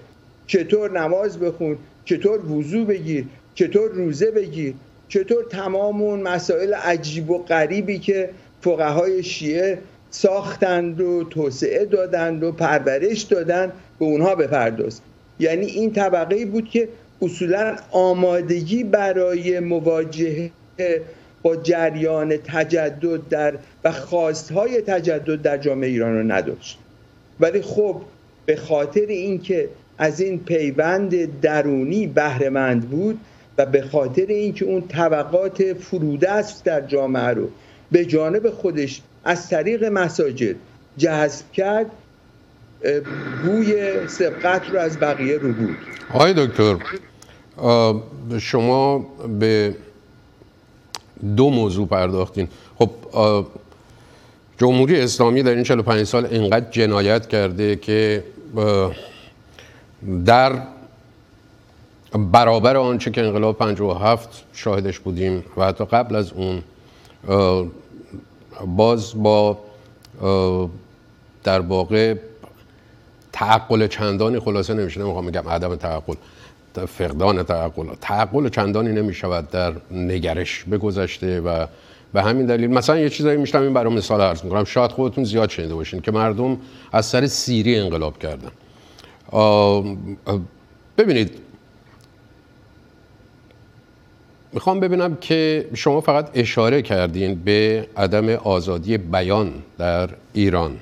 [0.47, 4.73] چطور نماز بخون چطور وضو بگیر چطور روزه بگیر
[5.07, 8.29] چطور تمام اون مسائل عجیب و غریبی که
[8.61, 9.77] فقهای شیعه
[10.11, 15.01] ساختند و توسعه دادند و پرورش دادند به اونها بپرداز
[15.39, 16.89] یعنی این طبقه بود که
[17.21, 20.51] اصولا آمادگی برای مواجهه
[21.43, 26.77] با جریان تجدد در و خواستهای تجدد در جامعه ایران رو نداشت.
[27.39, 28.01] ولی خب
[28.45, 33.19] به خاطر اینکه از این پیوند درونی بهرهمند بود
[33.57, 37.49] و به خاطر اینکه اون طبقات فروده است در جامعه رو
[37.91, 40.55] به جانب خودش از طریق مساجد
[40.97, 41.85] جذب کرد
[43.45, 45.77] بوی سبقت رو از بقیه رو بود
[46.13, 46.77] آقای دکتر
[48.39, 48.99] شما
[49.39, 49.75] به
[51.37, 52.47] دو موضوع پرداختین.
[52.77, 52.89] خب
[54.57, 58.23] جمهوری اسلامی در این 45 سال اینقدر جنایت کرده که
[60.25, 60.61] در
[62.13, 66.61] برابر آنچه که انقلاب 57 شاهدش بودیم و حتی قبل از اون
[68.77, 69.57] باز با
[71.43, 72.15] در واقع
[73.33, 76.13] تعقل چندانی خلاصه نمیشه نمی‌خوام بگم عدم تعقل
[76.85, 77.87] فقدان تعقل.
[78.01, 81.65] تعقل چندانی نمی‌شود در نگرش به گذشته و
[82.13, 84.63] به همین دلیل مثلا یه چیزایی میشتم این برای مثال عرض می‌کنم.
[84.63, 86.57] شاید خودتون زیاد شنیده باشین که مردم
[86.91, 88.51] از سر سیری انقلاب کردن.
[90.97, 91.37] ببینید
[94.53, 100.77] می‌خوام ببینم که شما فقط اشاره کردین به عدم آزادی بیان در ایران.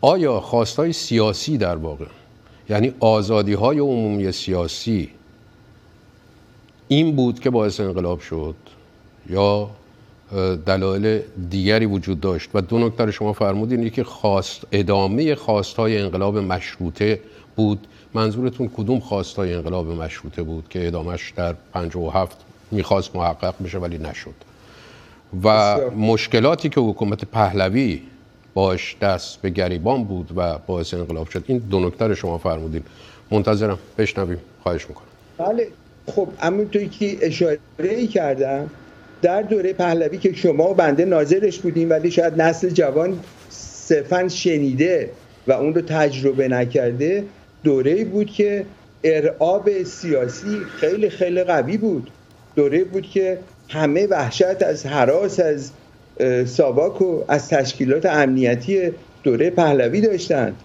[0.00, 2.04] آیا خواستای سیاسی در واقع
[2.68, 5.10] یعنی آزادی های عمومی سیاسی
[6.88, 8.54] این بود که باعث انقلاب شد
[9.30, 9.70] یا
[10.66, 12.50] دلایل دیگری وجود داشت.
[12.54, 17.20] و دو نکته شما فرمودین یکی خواست ادامه خواست های انقلاب مشروطه
[17.56, 17.86] بود.
[18.14, 22.36] منظورتون کدوم خواست های انقلاب مشروطه بود که ادامش در 57
[22.70, 24.34] می‌خواست محقق بشه ولی نشد؟
[25.44, 28.02] و مشکلاتی که حکومت پهلوی
[28.56, 31.44] باش دست به گریبان بود و باعث انقلاب شد.
[31.46, 32.82] این دو نکته شما فرمودین.
[33.30, 34.38] منتظرم بشنویم.
[34.62, 35.06] خواهش می‌کنم.
[35.38, 35.68] بله.
[36.06, 38.70] خب همونطوری که اشاره کردم
[39.22, 45.10] در دوره پهلوی که شما و بنده ناظرش بودیم ولی شاید نسل جوان صرفا شنیده
[45.46, 47.24] و اون رو تجربه نکرده
[47.64, 48.66] دوره بود که
[49.04, 52.10] ارعاب سیاسی خیلی خیلی قوی بود.
[52.54, 53.38] دوره بود که
[53.68, 55.70] همه وحشت از حراس از
[56.46, 58.90] ساواک و از تشکیلات امنیتی
[59.22, 60.56] دوره پهلوی داشتند.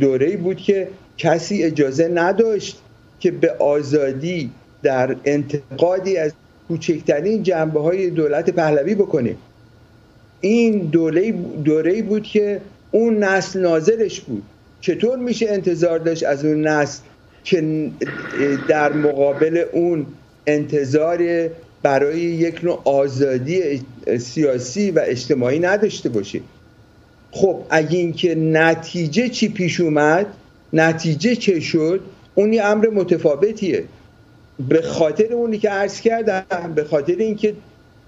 [0.00, 2.78] دوره بود که کسی اجازه نداشت
[3.20, 4.50] که به آزادی
[4.82, 6.32] در انتقادی از
[6.68, 9.34] کوچکترین جنبه های دولت پهلوی بکنه.
[10.40, 11.32] این دوره
[11.64, 14.42] دوره بود که اون نسل ناظرش بود.
[14.80, 17.02] چطور میشه انتظار داشت از اون نسل
[17.44, 17.90] که
[18.68, 20.06] در مقابل اون
[20.46, 21.48] انتظار
[21.82, 23.82] برای یک نوع آزادی
[24.18, 26.40] سیاسی و اجتماعی نداشته باشه
[27.30, 30.26] خب اگه اینکه نتیجه چی پیش اومد
[30.72, 32.00] نتیجه چه شد؟
[32.34, 33.84] اون یه امر متفاوتیه.
[34.68, 37.54] به خاطر اونی که عرض کردم به خاطر اینکه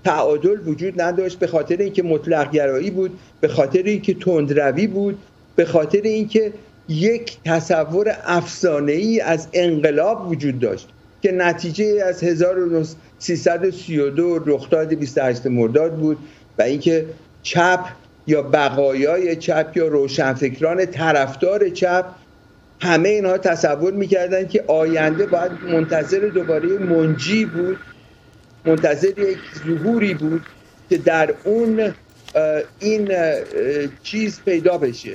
[0.04, 5.18] تعادل وجود نداشت به خاطر اینکه مطلق گرایی بود به خاطر اینکه تندروی بود
[5.56, 6.52] به خاطر اینکه
[6.88, 10.88] یک تصور افسانه ای از انقلاب وجود داشت.
[11.22, 16.18] که نتیجه از 1332 رخداد 28 مرداد بود
[16.59, 17.06] و اینکه
[17.42, 17.85] چپ
[18.26, 22.04] یا بقایای چپ یا روشنفکران طرفدار چپ
[22.80, 27.78] همه اینها تصور می‌کردن که آینده باید منتظر دوباره منجی بود
[28.64, 30.42] منتظر یک ظهوری بود
[30.90, 31.94] که در اون
[32.80, 33.12] این
[34.02, 35.12] چیز پیدا بشه.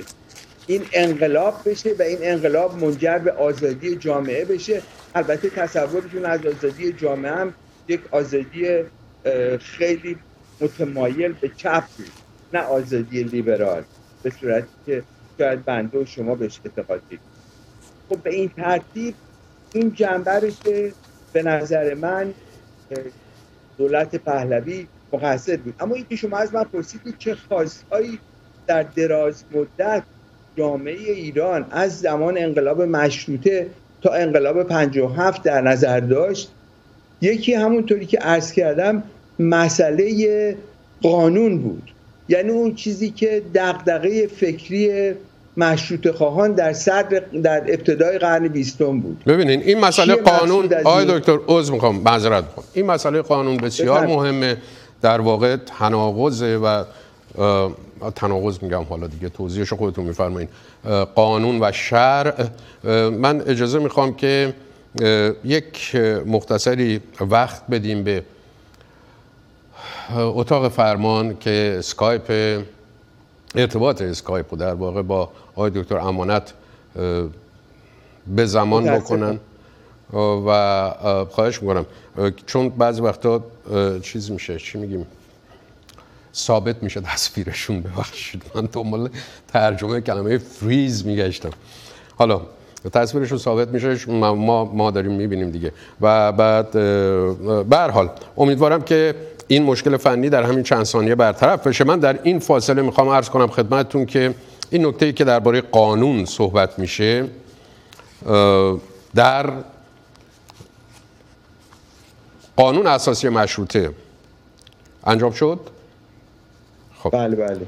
[0.66, 4.82] این انقلاب بشه و این انقلاب منجر به آزادی جامعه بشه.
[5.16, 7.54] البته تصورشون از آزادی جامعه هم
[7.88, 8.82] یک آزادی
[9.60, 10.18] خیلی
[10.60, 11.84] متمایل به چپ
[12.52, 13.84] نه آزادی لیبرال
[14.22, 15.02] به صورتی که
[15.38, 17.02] شاید بنده و شما بهش اعتقاد
[18.08, 19.14] خب به این ترتیب
[19.74, 20.92] این جنبه که
[21.32, 22.34] به نظر من
[23.78, 25.74] دولت پهلوی مقصر بود.
[25.80, 28.20] اما اینکه شما از من پرسیدید چه خواستهایی
[28.66, 30.02] در دراز مدت
[30.56, 33.70] جامعه ایران از زمان انقلاب مشروطه
[34.06, 36.50] تا انقلاب 57 در نظر داشت
[37.20, 39.02] یکی همونطوری که عرض کردم
[39.38, 40.56] مسئله
[41.02, 41.92] قانون بود.
[42.28, 45.12] یعنی اون چیزی که دغدغه فکری
[45.56, 49.24] مشروط خواهان در صدر در ابتدای قرن بیستم بود.
[49.26, 52.66] ببینین این مسئله قانون؟ آقای دکتر عذر می‌خوام معذرت می‌خوام.
[52.74, 54.56] این مسئله قانون بسیار مهمه
[55.02, 56.84] در واقع تناقض و
[58.14, 60.48] تناقض میگم حالا دیگه توضیحش خودتون میفرمایید.
[61.14, 62.46] قانون و شرع.
[63.10, 64.54] من اجازه می‌خوام که
[65.44, 65.94] یک
[66.26, 68.22] مختصری وقت بدیم به
[70.16, 72.62] اتاق فرمان که اسکایپ
[73.54, 76.52] ارتباط اسکایپ در واقع با آقای دکتر امانت
[78.26, 79.38] به زمان بکنن.
[80.46, 80.90] و
[81.30, 81.86] خواهش می‌کنم.
[82.46, 83.44] چون بعضی وقتا
[84.02, 84.58] چیز میشه.
[84.58, 85.06] چی میگیم؟
[86.36, 88.42] ثابت میشه تصویرشون ببخشید.
[88.54, 89.10] من دنبال
[89.48, 91.50] ترجمه کلمه فریز میگشتم.
[92.16, 92.40] حالا
[92.92, 95.72] تصویرشون ثابت میشه ما ما داریم می‌بینیم دیگه.
[96.00, 96.70] و بعد
[97.68, 99.14] به حال امیدوارم که
[99.48, 101.84] این مشکل فنی در همین چند ثانیه برطرف بشه.
[101.84, 104.34] من در این فاصله می‌خوام عرض کنم خدمتتون که
[104.70, 107.24] این نکته ای که درباره قانون صحبت میشه
[109.14, 109.50] در
[112.56, 113.90] قانون اساسی مشروطه
[115.04, 115.60] انجام شد.
[117.10, 117.16] خب.
[117.16, 117.60] بله بله.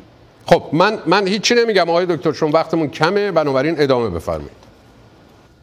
[0.46, 4.68] خب من من هیچی نمیگم آقای دکتر چون وقتمون کمه بنابراین ادامه بفرمایید.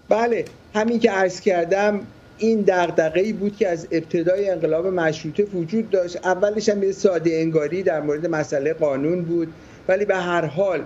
[0.10, 2.00] بله همین که عرض کردم
[2.38, 6.18] این دغدغه ای بود که از ابتدای انقلاب مشروطه وجود داشت.
[6.26, 9.54] اولش هم یه ساده انگاری در مورد مسئله قانون بود
[9.88, 10.82] ولی به هر حال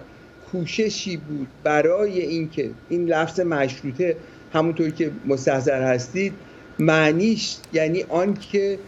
[0.51, 4.16] کوششی بود برای اینکه این لفظ مشروطه
[4.53, 6.34] همونطور که مستحضر هستید
[6.80, 8.80] معنیش یعنی آن که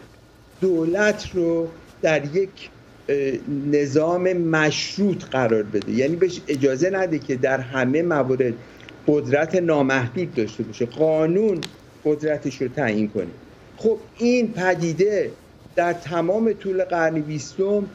[0.60, 1.68] دولت رو
[2.02, 2.70] در یک
[3.72, 5.92] نظام مشروط قرار بده.
[5.92, 8.54] یعنی بهش اجازه نده که در همه موارد
[9.06, 11.60] قدرت نامحدود داشته باشه قانون
[12.04, 13.26] قدرتش رو تعیین کنه.
[13.76, 15.30] خب این پدیده
[15.76, 17.86] در تمام طول قرن بیستم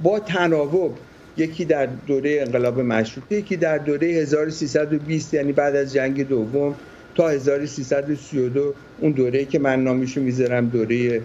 [0.00, 0.98] با تناوب
[1.36, 6.74] یکی در دوره انقلاب مشروطه یکی در دوره 1320 یعنی بعد از جنگ دوم
[7.14, 11.22] تا 1332 اون دوره که من نامشو می‌ذارم دوره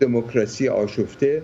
[0.00, 1.42] دموکراسی آشفته.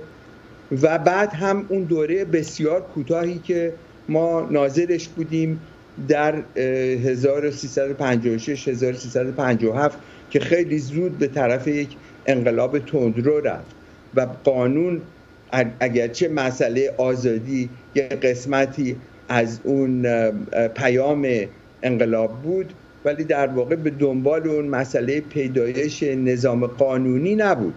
[0.82, 3.72] و بعد هم اون دوره بسیار کوتاهی که
[4.08, 5.60] ما ناظرش بودیم
[6.08, 9.98] در 1356 1357
[10.30, 11.88] که خیلی زود به طرف یک
[12.26, 13.74] انقلاب تندرو رفت
[14.14, 15.00] و قانون
[15.80, 18.96] اگرچه مسئله آزادی یک قسمتی
[19.28, 20.06] از اون
[20.68, 21.28] پیام
[21.82, 22.72] انقلاب بود
[23.04, 27.74] ولی در واقع به دنبال اون مسئله پیدایش نظام قانونی نبود.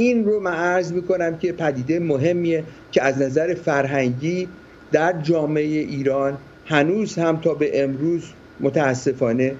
[0.00, 4.48] این رو من عرض می‌کنم که پدیده مهمیه که از نظر فرهنگی
[4.92, 8.22] در جامعه ایران هنوز هم تا به امروز
[8.60, 9.54] متاسفانه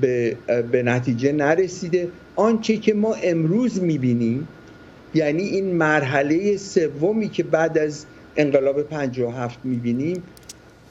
[0.00, 0.36] به,
[0.72, 2.08] به نتیجه نرسیده.
[2.36, 4.48] آنچه که ما امروز می‌بینیم
[5.14, 8.04] یعنی این مرحله سومی که بعد از
[8.36, 10.22] انقلاب 57 می‌بینیم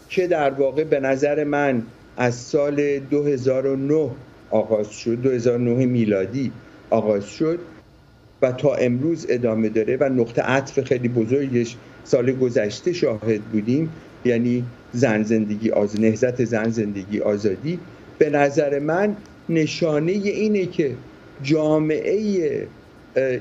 [0.10, 1.84] که در واقع به نظر من
[2.18, 4.10] از سال 2009
[4.50, 6.52] آغاز شد 2009 میلادی
[6.90, 7.60] آغاز شد
[8.42, 13.90] و تا امروز ادامه داره و نقطه عطف خیلی بزرگش سال گذشته شاهد بودیم
[14.26, 14.64] یعنی
[14.94, 16.00] زن زندگی آز...
[16.00, 17.80] نهزت زن زندگی آزادی
[18.18, 19.16] به نظر من
[19.50, 20.96] نشانه اینه که
[21.44, 22.68] جامعه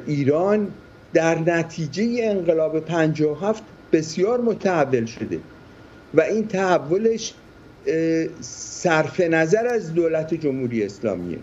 [0.06, 0.68] ایران
[1.14, 5.38] در نتیجه انقلاب 57 بسیار متحول شده
[6.14, 7.34] و این تحولش
[8.40, 11.38] صرف نظر از دولت جمهوری اسلامیه.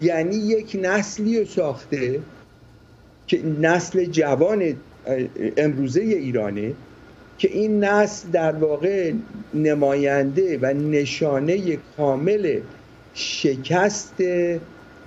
[0.00, 2.20] یعنی یک نسلی رو ساخته
[3.26, 4.76] که نسل جوان
[5.56, 6.72] امروزه ایرانه
[7.38, 9.12] که این نسل در واقع
[9.54, 12.60] نماینده و نشانه کامل
[13.14, 14.14] شکست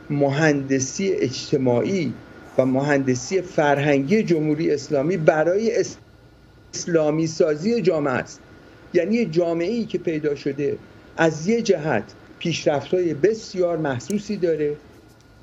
[0.09, 2.13] مهندسی اجتماعی
[2.57, 5.71] و مهندسی فرهنگی جمهوری اسلامی برای
[6.73, 8.39] اسلامی سازی جامعه است.
[8.93, 10.77] یعنی جامعه ای که پیدا شده
[11.17, 12.03] از یه جهت
[12.39, 14.75] پیشرفت های بسیار محسوسی داره.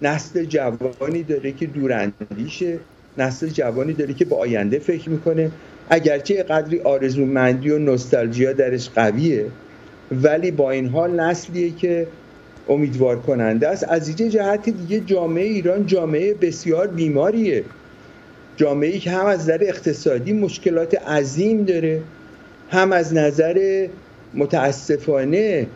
[0.03, 2.79] نسل جوانی داره که دوراندیشه
[3.19, 5.51] نسل جوانی داره که به آینده فکر می‌کنه.
[5.91, 9.47] اگرچه قدری آرزومندی و نوستالژیا درش قویه
[10.13, 12.07] ولی با این حال نسلیه که
[12.69, 13.85] امیدوار کننده است.
[13.89, 17.65] از اینجا جهت دیگه جامعه ایران جامعه بسیار بیماریه.
[18.57, 22.01] جامعه ای که هم از نظر اقتصادی مشکلات عظیم داره
[22.71, 23.89] هم از نظر
[24.35, 25.67] متاسفانه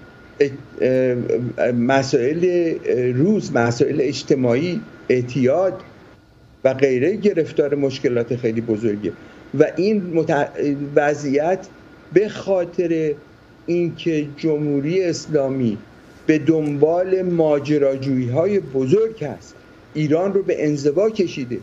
[1.75, 2.75] مسائل
[3.15, 5.81] روز مسائل اجتماعی اعتیاد
[6.65, 9.13] و غیره گرفتار مشکلات خیلی بزرگه.
[9.59, 10.27] و این
[10.97, 11.67] وضعیت
[12.13, 13.15] به خاطر
[13.67, 15.79] اینکه جمهوری اسلامی
[16.27, 19.55] به دنبال ماجراجویی های بزرگ هست
[19.95, 21.59] ایران رو به انزوا کشیده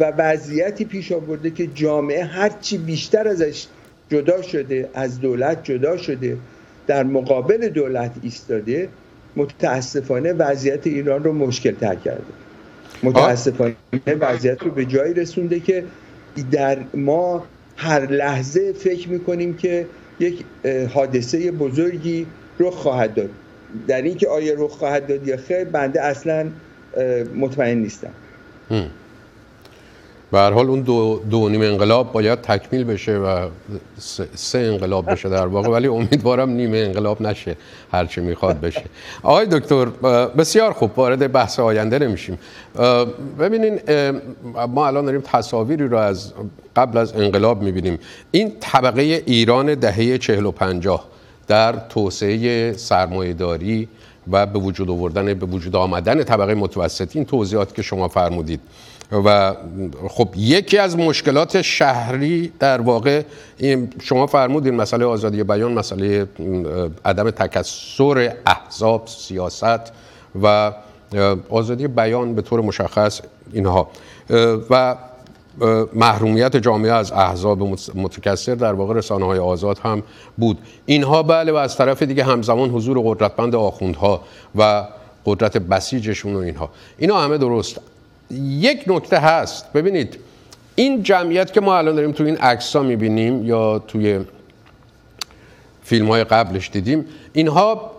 [0.00, 3.66] و وضعیتی پیش آورده که جامعه هرچی بیشتر ازش
[4.10, 6.36] جدا شده از دولت جدا شده
[6.86, 8.88] در مقابل دولت ایستاده
[9.36, 12.22] متاسفانه وضعیت ایران رو مشکل تر کرده.
[13.02, 13.74] متاسفانه
[14.20, 15.84] وضعیت رو به جایی رسونده که
[16.50, 17.44] در ما
[17.76, 19.86] هر لحظه فکر می‌کنیم که
[20.20, 20.44] یک
[20.94, 22.26] حادثه بزرگی
[22.60, 23.30] رخ خواهد داد.
[23.86, 26.46] در اینکه آیا رخ خواهد داد یا خیر بنده اصلا
[27.36, 28.10] مطمئن نیستم.
[30.32, 33.48] به حال اون دو, دو نیم انقلاب باید تکمیل بشه و
[34.34, 37.56] سه انقلاب بشه در واقع ولی امیدوارم نیمه انقلاب نشه
[37.92, 38.84] هرچی می‌خواد بشه.
[39.22, 39.84] آقای دکتر
[40.26, 42.38] بسیار خوب وارد بحث آینده نمیشیم.
[43.38, 43.80] ببینین
[44.68, 46.32] ما الان داریم تصاویری رو از
[46.76, 47.98] قبل از انقلاب می‌بینیم.
[48.30, 51.04] این طبقه ایران دهه چهل و پنجاه
[51.48, 53.88] در توسعه سرمایهداری
[54.30, 57.16] و به وجود آوردن به وجود آمدن طبقه متوسط.
[57.16, 58.60] این توضیحات که شما فرمودید.
[59.12, 59.54] و
[60.08, 63.22] خب یکی از مشکلات شهری در واقع
[64.02, 66.26] شما فرمودین مسئله آزادی بیان مسئله
[67.04, 69.92] عدم تکسر احزاب سیاست
[70.42, 70.72] و
[71.50, 73.20] آزادی بیان به طور مشخص
[73.52, 73.88] اینها.
[74.70, 74.96] و
[75.94, 77.62] محرومیت جامعه از احزاب
[77.94, 80.02] متکثر در واقع رسانه های آزاد هم
[80.36, 80.58] بود.
[80.86, 84.20] اینها بله و از طرف دیگه همزمان حضور قدرتمند آخوندها
[84.56, 84.84] و
[85.26, 86.70] قدرت بسیجشون و اینها.
[86.98, 87.80] اینا همه درست.
[88.30, 89.72] یک نکته هست.
[89.72, 90.18] ببینید
[90.74, 94.20] این جمعیت که ما الان داریم توی این عکس ها می‌بینیم یا توی
[95.84, 97.90] فیلم های قبلش دیدیم اینها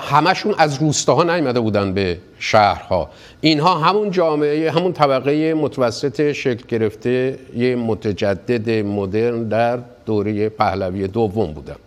[0.00, 3.10] همشون از روستاها نیامده بودن به شهرها.
[3.40, 11.52] اینها همون جامعه همون طبقه متوسط شکل گرفته یه متجدد مدرن در دوره پهلوی دوم
[11.52, 11.78] بودند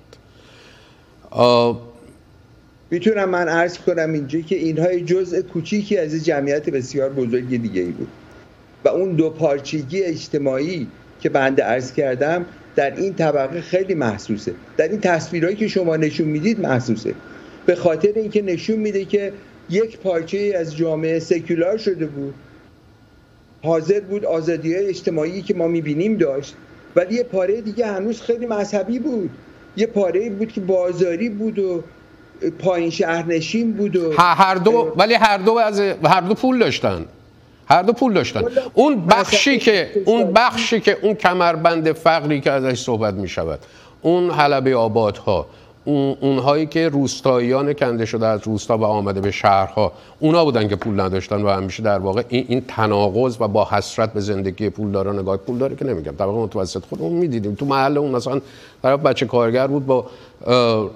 [2.92, 7.92] می‌تونم من عرض کنم اینجا که اینها جزء کوچیکی از جمعیت بسیار بزرگ دیگه ای
[7.92, 8.08] بود.
[8.86, 10.88] و اون دو پارچگی اجتماعی
[11.22, 14.54] که بنده عرض کردم در این طبقه خیلی محسوسه.
[14.78, 17.14] در این تصویرهایی که شما نشون می‌دید محسوسه.
[17.66, 19.34] به خاطر اینکه نشون میده که
[19.70, 22.34] یک پارچه از جامعه سکولار شده بود.
[23.64, 26.56] حاضر بود آزادی های اجتماعی که ما می‌بینیم داشت.
[26.96, 29.30] ولی یه پاره دیگه هنوز خیلی مذهبی بود.
[29.78, 31.84] یه پاره بود که بازاری بود و
[32.60, 37.06] پایین شهرنشین بود و هر دو ولی هر دو از هر دو پول داشتن.
[37.70, 38.44] هر دو پول داشتن.
[38.74, 43.60] اون بخشی که اون بخشی که اون کمربند فقری که ازش صحبت می شود
[44.02, 45.46] اون حلبه آبادها
[46.22, 51.00] اونهایی که روستاییان کنده شده از روستا و آمده به شهرها اونا بودن که پول
[51.00, 55.38] نداشتن و همیشه در واقع این, این تناقض و با حسرت به زندگی پولدارا نگاه
[55.38, 56.12] پول داره که نمیگم.
[56.12, 57.56] طبقه متوسط خودمون می‌دیدیم.
[57.56, 58.42] تو محل اون مثلا
[58.84, 60.06] طرف بچه کارگر بود با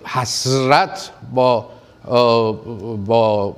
[0.03, 1.69] حسرت با
[3.05, 3.55] با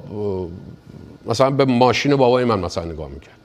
[1.25, 3.35] مثلا به ماشین بابای من مثلا نگاه می‌کرد.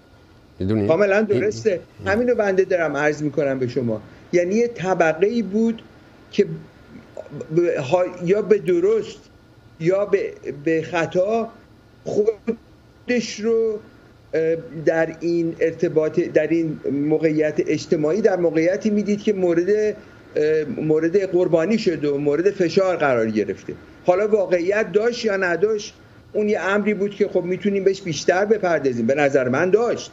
[0.59, 1.81] می‌دونی؟ کاملا درسته.
[2.07, 4.01] همینو بنده دارم عرض می‌کنم به شما.
[4.33, 5.83] یعنی یه طبقه ای بود
[6.33, 6.47] که
[8.25, 9.19] یا به درست
[9.81, 10.33] یا به,
[10.65, 11.49] به خطا
[12.05, 13.79] خودش رو
[14.85, 19.97] در این ارتباط در این موقعیت اجتماعی در موقعیتی می‌دید که مورد
[20.77, 23.75] مورد قربانی شده و مورد فشار قرار گرفته.
[24.07, 25.95] حالا واقعیت داشت یا نداشت؟
[26.33, 29.07] اون یه امری بود که خب می‌تونیم بهش بیشتر بپردازیم.
[29.07, 30.11] به نظر من داشت.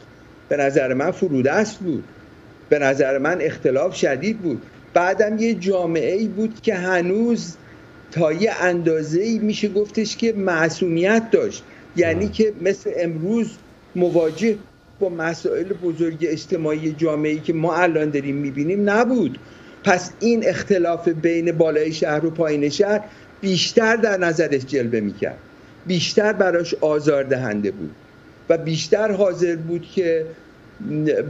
[0.48, 2.04] به نظر من فرودست بود.
[2.68, 4.62] به نظر من اختلاف شدید بود.
[4.94, 7.54] بعدم یه جامعه ای بود که هنوز
[8.12, 11.64] تا یه اندازه ای میشه گفتش که معصومیت داشت.
[11.96, 13.50] یعنی که مثل امروز
[13.96, 14.56] مواجه
[15.00, 19.38] با مسائل بزرگ اجتماعی جامعه ای که ما الان داریم می‌بینیم نبود.
[19.84, 23.00] پس این اختلاف بین بالای شهر و پایین شهر
[23.40, 25.38] بیشتر در نظرش جلوه می‌کرد.
[25.86, 27.90] بیشتر براش آزاردهنده بود
[28.48, 30.26] و بیشتر حاضر بود که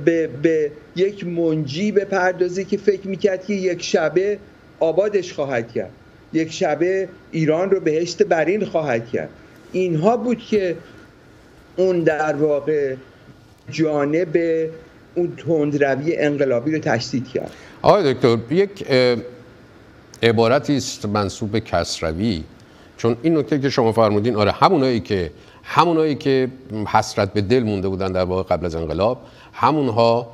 [0.04, 4.38] به, به یک منجی بپردازه که فکر می‌کرد که یک شبه
[4.80, 5.90] آبادش خواهد کرد.
[6.32, 9.28] یک شبه ایران رو بهشت برین خواهد کرد.
[9.72, 10.76] اینها بود که
[11.76, 12.94] اون در واقع
[13.70, 14.36] جانب
[15.14, 17.50] اون تندروی انقلابی رو تشدید کرد.
[17.82, 18.86] آقای دکتر یک
[20.22, 22.44] عبارتی است منصوب به کسروی.
[22.96, 25.30] چون این نکته که شما فرمودین آره همونایی که
[25.64, 26.48] همونایی که
[26.92, 29.18] حسرت به دل مونده بودن در واقع قبل از انقلاب
[29.52, 30.28] همونها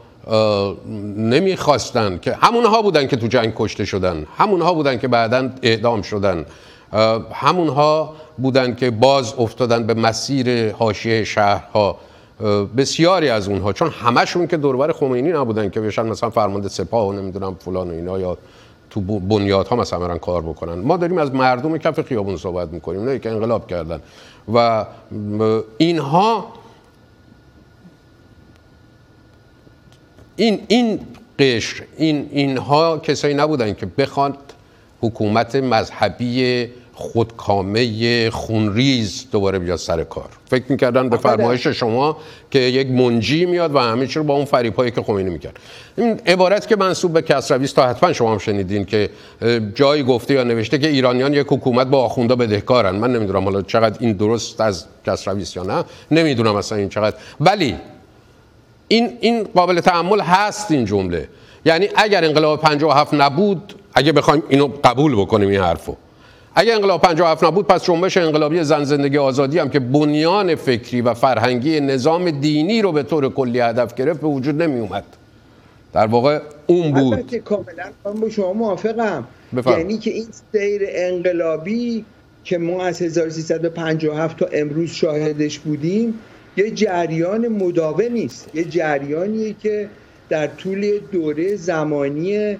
[1.16, 6.45] نمی‌خواستن که همونها بودن که تو جنگ کشته شدن همونها بودن که بعدا اعدام شدن.
[7.33, 11.99] همونها بودن که باز افتادن به مسیر حاشیه شهرها.
[12.76, 17.12] بسیاری از اونها چون همشون که دوربر خمینی نبودن که بشن مثلا فرمانده سپاه و
[17.12, 18.38] نمی‌دونم فلان و اینا یا
[18.91, 20.74] تو بنیادها مثلا برن کار بکنن.
[20.74, 24.01] ما داریم از مردم کف خیابون صحبت می‌کنیم نه که انقلاب کردن.
[24.55, 24.86] و
[25.78, 26.53] اینها
[30.36, 31.01] این این
[31.38, 34.36] قشر این اینها کسایی نبودن که بخواد
[35.01, 36.66] حکومت مذهبی
[37.01, 40.28] خودکامه خونریز دوباره بیاد سر کار.
[40.51, 42.16] فکر می‌کردن به فرمایش شما
[42.51, 45.57] که یک منجی میاد و همه چی رو با اون فریب هایی که خمینی می‌کرد.
[45.96, 49.11] این عبارت که منصوب به کسروی تا حتما شما هم شنیدین که
[49.74, 52.96] جایی گفته یا نوشته که ایرانیان یک حکومت با آخونده بدهکارن.
[52.96, 55.84] من نمی‌دونم حالا چقدر این درست از کسروی یا نه.
[56.11, 57.16] نمی‌دونم اصلا این چقدر.
[57.40, 57.76] ولی
[58.88, 61.28] این این قابل تعمل هست این جمله.
[61.64, 65.96] یعنی اگر انقلاب 57 نبود اگه بخوایم اینو قبول بکنیم این حرفو.
[66.55, 71.14] اگر انقلاب 57 نبود پس جنبش انقلابی زن زندگی آزادی هم که بنیان فکری و
[71.14, 75.05] فرهنگی نظام دینی رو به طور کلی هدف گرفت به وجود نمی اومد
[75.92, 77.36] در واقع اون بود.
[77.36, 77.90] کاملا
[78.20, 79.24] با شما موافقم.
[79.66, 82.05] یعنی که این سیر انقلابی
[82.44, 86.14] که ما از 1357 تا امروز شاهدش بودیم
[86.57, 88.48] یه جریان مداوم نیست.
[88.55, 89.88] یه جریانیه که
[90.28, 92.57] در طول دوره زمانی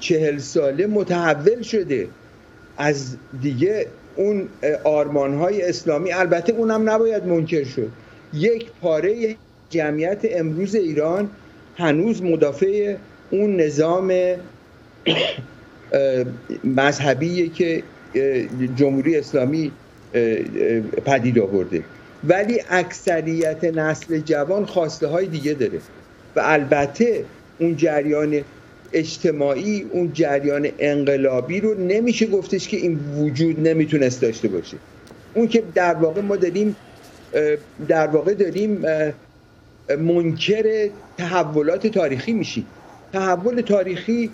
[0.00, 2.08] چهل ساله متحول شده.
[2.78, 4.48] از دیگه اون
[4.84, 7.88] آرمان های اسلامی البته اونم نباید منکر شد.
[8.34, 9.36] یک پاره
[9.70, 11.30] جمعیت امروز ایران
[11.76, 12.96] هنوز مدافع
[13.30, 14.12] اون نظام
[16.64, 17.82] مذهبی که
[18.76, 19.72] جمهوری اسلامی
[21.06, 21.82] پدید آورده.
[22.24, 25.78] ولی اکثریت نسل جوان خواسته های دیگه داره.
[26.36, 27.24] و البته
[27.58, 28.40] اون جریان
[28.92, 34.76] اجتماعی اون جریان انقلابی رو نمیشه گفتش که این وجود نمی‌تونست داشته باشه.
[35.34, 36.76] اون که در واقع ما داریم
[37.88, 38.84] در واقع داریم
[39.98, 42.66] منکر تحولات تاریخی میشیم.
[43.12, 44.30] تحول تاریخی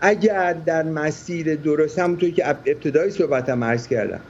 [0.00, 4.20] اگر در مسیر درست همونطور که ابتدای صحبتم عرض کردم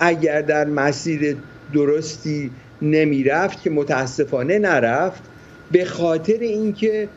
[0.00, 1.36] اگر در مسیر
[1.74, 2.50] درستی
[2.82, 5.22] نمی‌رفت که متاسفانه نرفت
[5.72, 7.08] به خاطر اینکه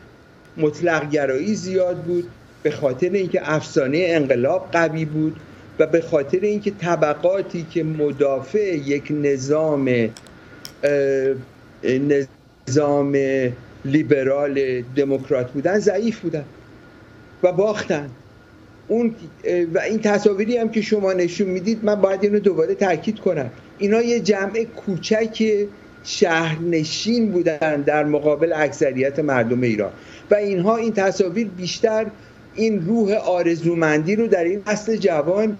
[0.56, 2.28] مطلق گرایی زیاد بود
[2.62, 5.36] به خاطر اینکه افسانه انقلاب قوی بود
[5.78, 10.10] و به خاطر اینکه طبقاتی که مدافع یک نظام
[12.68, 13.16] نظام
[13.84, 16.44] لیبرال دموکرات بودن ضعیف بودن
[17.42, 18.10] و باختن.
[18.88, 19.14] اون
[19.74, 23.50] و این تصاویری هم که شما نشون می‌دید من باید اینو دوباره تاکید کنم.
[23.78, 25.66] اینا یه جمع کوچک
[26.04, 29.92] شهرنشین بودن در مقابل اکثریت مردم ایران.
[30.30, 32.06] و اینها این تصاویر بیشتر
[32.54, 35.58] این روح آرزومندی رو در این نسل جوان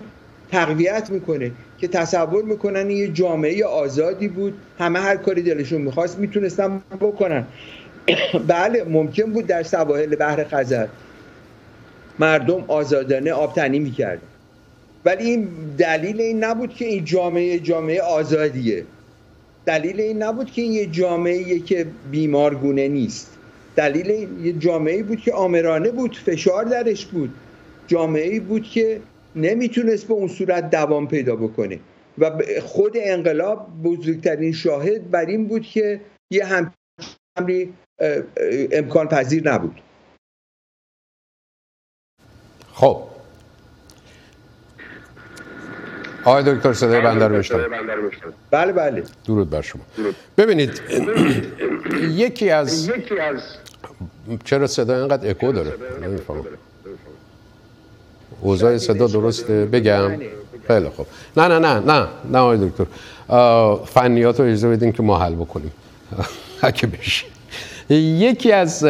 [0.53, 6.82] تقویت می‌کنه که تصور می‌کنن یه جامعه آزادی بود همه هر کاری دلشون می‌خواست می‌تونستن
[7.01, 7.45] بکنن.
[8.49, 10.86] بله ممکن بود در سواحل بحر خزر
[12.18, 14.22] مردم آزادانه آبتنی می‌کردن.
[15.05, 18.84] ولی این دلیل این نبود که این جامعه جامعه آزادیه.
[19.66, 23.38] دلیل این نبود که این یه جامعه که بیمارگونه نیست.
[23.76, 27.34] دلیل این یه جامعه بود که آمرانه بود فشار درش بود.
[27.86, 29.00] جامعه بود که
[29.36, 31.80] نمی‌تونست به اون صورت دوام پیدا بکنه.
[32.18, 36.00] و خود انقلاب بزرگترین شاهد بر این بود که
[36.30, 36.44] یه
[37.38, 37.72] همری
[38.72, 39.80] امکان پذیر نبود.
[42.72, 43.11] خب.
[46.24, 47.42] آقای دکتر صدای بنده رو
[48.50, 49.02] بله بله.
[49.26, 49.82] درود بر شما.
[50.38, 50.82] ببینید
[52.24, 52.90] یکی از
[54.44, 56.44] چرا صدا اینقدر اکو داره؟ نمی‌فهمم.
[58.40, 60.10] اوضاع صدا درسته؟ بگم.
[60.66, 61.06] خیلی خوب.
[61.36, 62.84] نه نه نه نه نه آقای دکتر.
[63.84, 65.72] فنیات رو اجازه بدین که ما حل بکنیم.
[66.62, 67.26] اگه بشه.
[67.90, 68.84] یکی از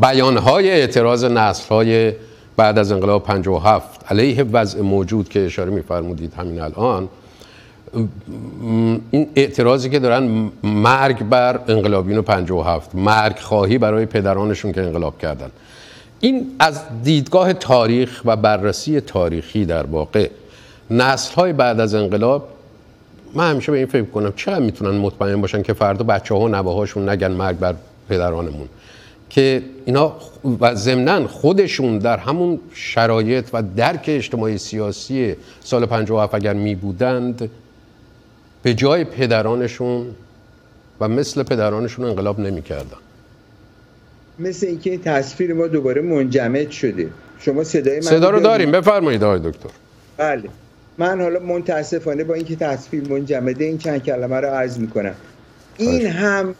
[0.00, 2.12] بیانهای اعتراض نسلهای
[2.58, 7.08] بعد از انقلاب 57 علیه وضع موجود که اشاره میفرمودید همین الان
[9.10, 15.50] این اعتراضی که دارن مرگ بر انقلابین 57 مرگ خواهی برای پدرانشون که انقلاب کردن.
[16.20, 20.30] این از دیدگاه تاریخ و بررسی تاریخی در واقع
[20.90, 22.48] نسل های بعد از انقلاب
[23.34, 26.48] من همیشه به این فکر کنم چرا می‌تونن مطمئن باشن که فردا بچه ها و
[26.48, 27.74] نواهاشون نگن مرگ بر
[28.08, 28.68] پدرانمون.
[29.30, 30.16] که اینا
[30.60, 37.50] و ضمنا خودشون در همون شرایط و درک اجتماعی سیاسی سال 57 اگر می بودند
[38.62, 40.06] به جای پدرانشون
[41.00, 42.96] و مثل پدرانشون انقلاب نمی کردن.
[44.38, 47.08] مثل اینکه این تصویر ما دوباره منجمد شده.
[47.40, 48.70] شما صدای من صدا رو داریم.
[48.70, 49.68] بفرمایید آقای دکتر.
[50.16, 50.48] بله.
[50.98, 55.14] من حالا متاسفانه با اینکه تصویر منجمده این چند کلمه رو عرض می‌کنم.
[55.76, 56.54] این هم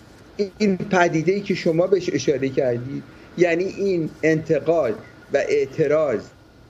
[0.59, 3.03] این پدیده ای که شما بهش اشاره کردید
[3.39, 4.95] یعنی این انتقاد
[5.32, 6.20] و اعتراض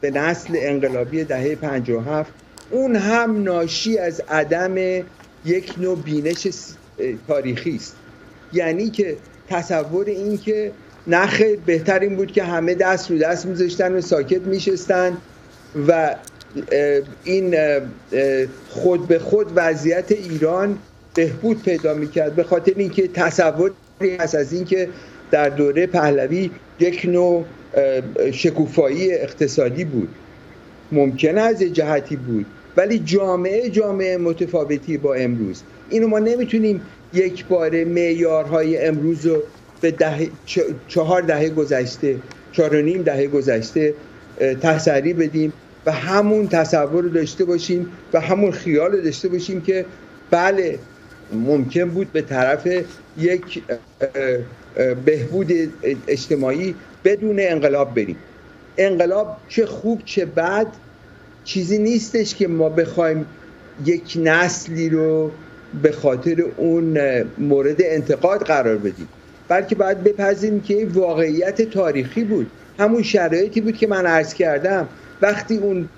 [0.01, 2.33] به نسل انقلابی دهه 57
[2.71, 5.05] اون هم ناشی از عدم
[5.45, 6.49] یک نوع بینش
[7.29, 7.97] تاریخی است.
[8.53, 9.17] یعنی که
[9.49, 10.73] تصور این که
[11.07, 15.17] نخیر بهتر این بود که همه دست رو دست میذاشتن و ساکت میشستن
[15.89, 16.17] و
[17.25, 17.57] این
[18.69, 20.79] خود به خود وضعیت ایران
[21.19, 23.73] بهبود پیدا می‌کرد به خاطر اینکه تصوری
[24.19, 24.89] هست از اینکه
[25.31, 26.51] در دوره پهلوی
[26.81, 27.45] یک نوع
[28.33, 30.09] شکوفایی اقتصادی بود.
[30.93, 32.47] ممکن از جهتی بود
[32.77, 35.63] ولی جامعه جامعه متفاوتی با امروز.
[35.91, 36.81] اینو ما نمی‌تونیم
[37.15, 39.43] یک بار معیارهای امروز رو
[39.81, 40.29] به ده
[40.89, 42.17] چهار دهه گذشته
[42.53, 43.95] چهار و نیم دهه گذشته
[44.63, 45.53] تسری بدیم
[45.87, 49.85] و همون تصور رو داشته باشیم و همون خیال رو داشته باشیم که
[50.31, 50.79] بله
[51.33, 52.69] ممکن بود به طرف
[53.19, 53.63] یک
[55.05, 55.53] بهبود
[56.09, 56.75] اجتماعی
[57.05, 58.17] بدون انقلاب بریم.
[58.79, 60.67] انقلاب چه خوب چه بد
[61.45, 63.27] چیزی نیستش که ما بخوایم
[63.85, 65.31] یک نسلی رو
[65.83, 66.99] به خاطر اون
[67.39, 69.09] مورد انتقاد قرار بدیم.
[69.49, 72.51] بلکه باید بپذیریم که واقعیت تاریخی بود.
[72.79, 74.89] همون شرایطی بود که من عرض کردم.
[75.23, 75.89] وقتی اون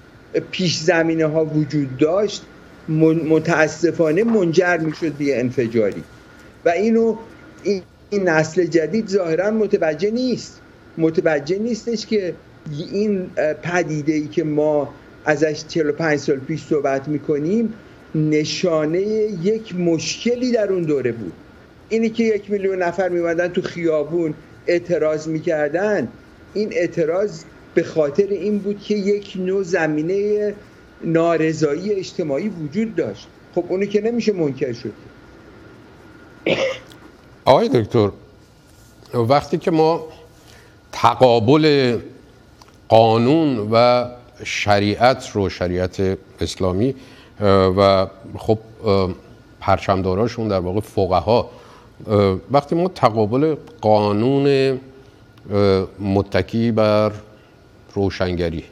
[0.50, 2.42] پیش زمینه ها وجود داشت
[2.91, 6.03] متاسفانه منجر می‌شد به انفجاری.
[6.64, 7.16] و اینو
[7.62, 7.82] این,
[8.28, 10.61] نسل جدید ظاهرا متوجه نیست.
[10.99, 12.34] متوجه نیستش که
[12.93, 13.30] این
[13.62, 17.74] پدیده ای که ما ازش 45 سال پیش صحبت می‌کنیم
[18.14, 19.01] نشانه
[19.43, 21.32] یک مشکلی در اون دوره بود.
[21.88, 24.34] اینی که یک میلیون نفر میمدن تو خیابون
[24.66, 26.09] اعتراض می‌کردن
[26.55, 27.43] این اعتراض
[27.74, 30.55] به خاطر این بود که یک نوع زمینه
[31.05, 33.26] نارضایی اجتماعی وجود داشت.
[33.55, 34.92] خب اونی که نمیشه منکر شد.
[37.44, 38.11] آقای دکتر
[39.14, 40.05] وقتی که ما
[40.92, 41.98] تقابل
[42.88, 44.07] قانون و
[44.44, 46.94] شریعت رو شریعت اسلامی
[47.76, 48.07] و
[48.38, 48.59] خب
[49.61, 51.51] پرچمداراشون در واقع فقها
[52.51, 54.78] وقتی ما تقابل قانون
[56.01, 57.12] متکی بر
[57.94, 58.64] روشنگری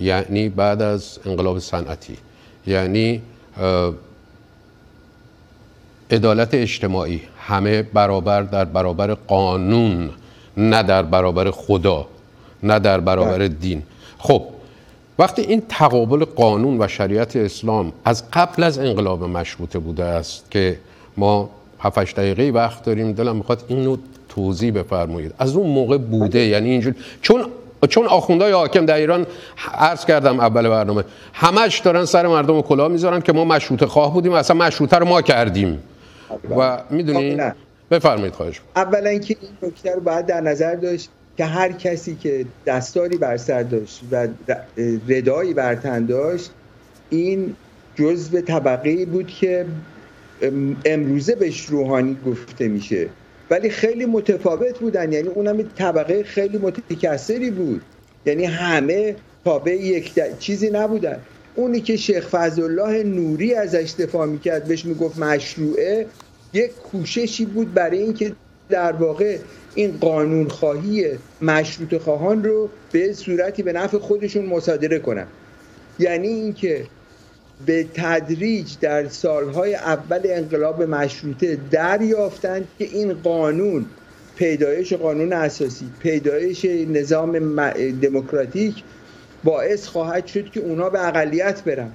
[0.00, 2.16] یعنی بعد از انقلاب صنعتی
[2.66, 3.22] یعنی
[6.10, 10.10] عدالت اجتماعی همه برابر در برابر قانون
[10.56, 12.06] نه در برابر خدا
[12.62, 13.48] نه در برابر بله.
[13.48, 13.82] دین.
[14.18, 14.42] خب
[15.18, 20.78] وقتی این تقابل قانون و شریعت اسلام از قبل از انقلاب مشروطه بوده است که
[21.16, 23.96] ما 7 دقیقه وقت داریم دلم می‌خواد اینو
[24.28, 25.34] توضیح بفرمایید.
[25.38, 27.44] از اون موقع بوده یعنی اینجور چون
[27.88, 29.26] چون آخوندهای حاکم در ایران
[29.74, 34.32] عرض کردم اول برنامه همش دارن سر مردم کلاه می‌ذارن که ما مشروط خواه بودیم
[34.32, 35.82] اصلا مشروطه رو ما کردیم.
[36.58, 37.40] و می‌دونی؟
[37.90, 42.46] بفرمایید خواهش اولا اینکه این نکته رو باید در نظر داشت که هر کسی که
[42.66, 44.28] دستاری بر سر داشت و
[45.08, 46.50] ردایی بر تن داشت
[47.10, 47.56] این
[47.96, 49.66] جزء طبقه بود که
[50.84, 53.08] امروزه بهش روحانی گفته میشه.
[53.50, 55.12] ولی خیلی متفاوت بودن.
[55.12, 57.82] یعنی اونم طبقه خیلی متکثری بود.
[58.26, 61.20] یعنی همه تابع یک چیزی نبودن.
[61.54, 66.06] اونی که شیخ فضلالله نوری ازش دفاع می‌کرد بهش می‌گفت مشروعه
[66.52, 68.32] یک کوششی بود برای اینکه
[68.68, 69.38] در واقع
[69.74, 71.06] این قانون خواهی
[71.42, 75.26] مشروط خواهان رو به صورتی به نفع خودشون مصادره کنن.
[75.98, 76.86] یعنی اینکه
[77.66, 83.86] به تدریج در سالهای اول انقلاب مشروطه دریافتند که این قانون
[84.36, 87.38] پیدایش قانون اساسی پیدایش نظام
[88.02, 88.74] دموکراتیک
[89.44, 91.90] باعث خواهد شد که اونا به اقلیت برن.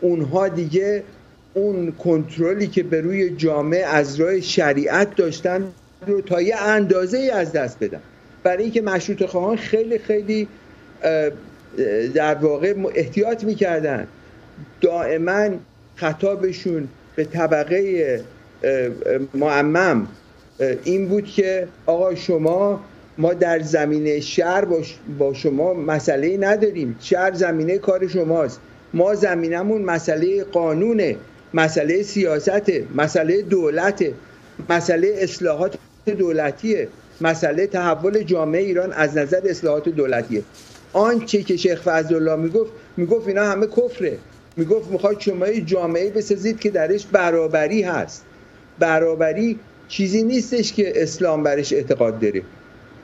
[0.00, 1.02] اونها دیگه
[1.54, 5.72] اون کنترلی که به روی جامعه از راه شریعت داشتن
[6.06, 8.00] رو تا یه اندازه ای از دست بدن.
[8.42, 10.48] برای اینکه مشروط خواهان خیلی خیلی
[12.14, 14.06] در واقع احتیاط می‌کردن
[14.80, 15.48] دائما
[15.96, 18.20] خطابشون به طبقه
[19.34, 20.06] معمم
[20.84, 22.80] این بود که آقا شما
[23.18, 24.64] ما در زمینه شهر
[25.18, 26.96] با شما مسئله نداریم.
[27.00, 28.60] شهر زمینه کار شماست.
[28.94, 31.16] ما زمینمون مسئله قانونه
[31.54, 34.04] مسئله سیاست مسئله دولت
[34.68, 35.76] مسئله اصلاحات
[36.18, 36.88] دولتیه
[37.20, 40.42] مسئله تحول جامعه ایران از نظر اصلاحات دولتیه.
[40.92, 44.18] آنچه که شیخ فضلالله می‌گفت می‌گفت اینا همه کفره.
[44.60, 48.24] می‌گفت می‌خواد شما جامعه بسازید که درش برابری هست.
[48.78, 49.58] برابری
[49.88, 52.42] چیزی نیستش که اسلام برش اعتقاد داره.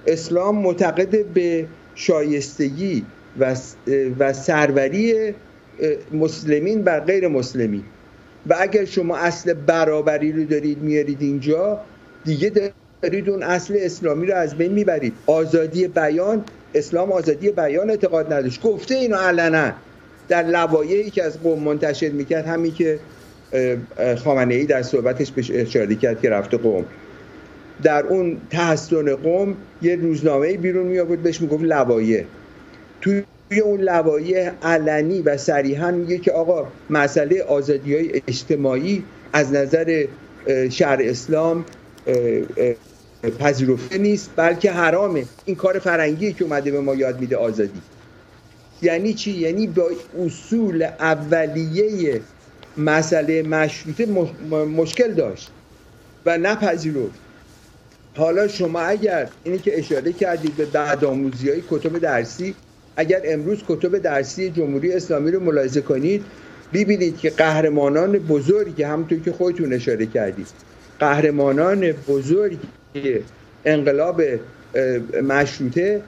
[0.07, 3.05] اسلام معتقد به شایستگی
[3.41, 3.57] و,
[4.19, 5.35] و سروری
[6.13, 7.83] مسلمین بر غیر مسلمین
[8.47, 11.81] و اگر شما اصل برابری رو دارید میارید اینجا
[12.25, 15.13] دیگه دارید اون اصل اسلامی رو از بین می‌برید.
[15.27, 16.45] آزادی بیان
[16.75, 18.63] اسلام آزادی بیان اعتقاد نداشت.
[18.63, 19.73] گفته اینو علنا.
[20.29, 22.99] در لوایحی که از قوم منتشر می‌کرد همین که
[24.25, 26.85] خامنه ای در صحبتش بهش اشاره کرد که رفته قوم.
[27.83, 32.25] در اون تحسن قوم یه روزنامه بیرون می آورد بهش می‌گفت لوایح
[33.01, 33.23] توی
[33.65, 40.07] اون لوایح علنی و صریحا میگه که آقا مسئله آزادی های اجتماعی از نظر
[40.71, 41.65] شهر اسلام
[43.39, 45.25] پذیرفته نیست بلکه حرامه.
[45.45, 47.81] این کار فرنگی که اومده به ما یاد میده آزادی.
[48.83, 49.91] یعنی چی؟ یعنی با
[50.27, 52.21] اصول اولیه
[52.77, 54.07] مسئله مشروطه
[54.77, 55.51] مشکل داشت
[56.27, 57.27] و نپذیرفت.
[58.17, 62.55] حالا شما اگر اینی که اشاره کردید به بعد آموزی های کتب درسی
[62.97, 66.25] اگر امروز کتب درسی جمهوری اسلامی رو ملاحظه کنید
[66.73, 70.47] ببینید که قهرمانان بزرگی همونطور که خودتون اشاره کردید
[70.99, 72.59] قهرمانان بزرگ
[73.65, 74.23] انقلاب
[75.23, 76.03] مشروطه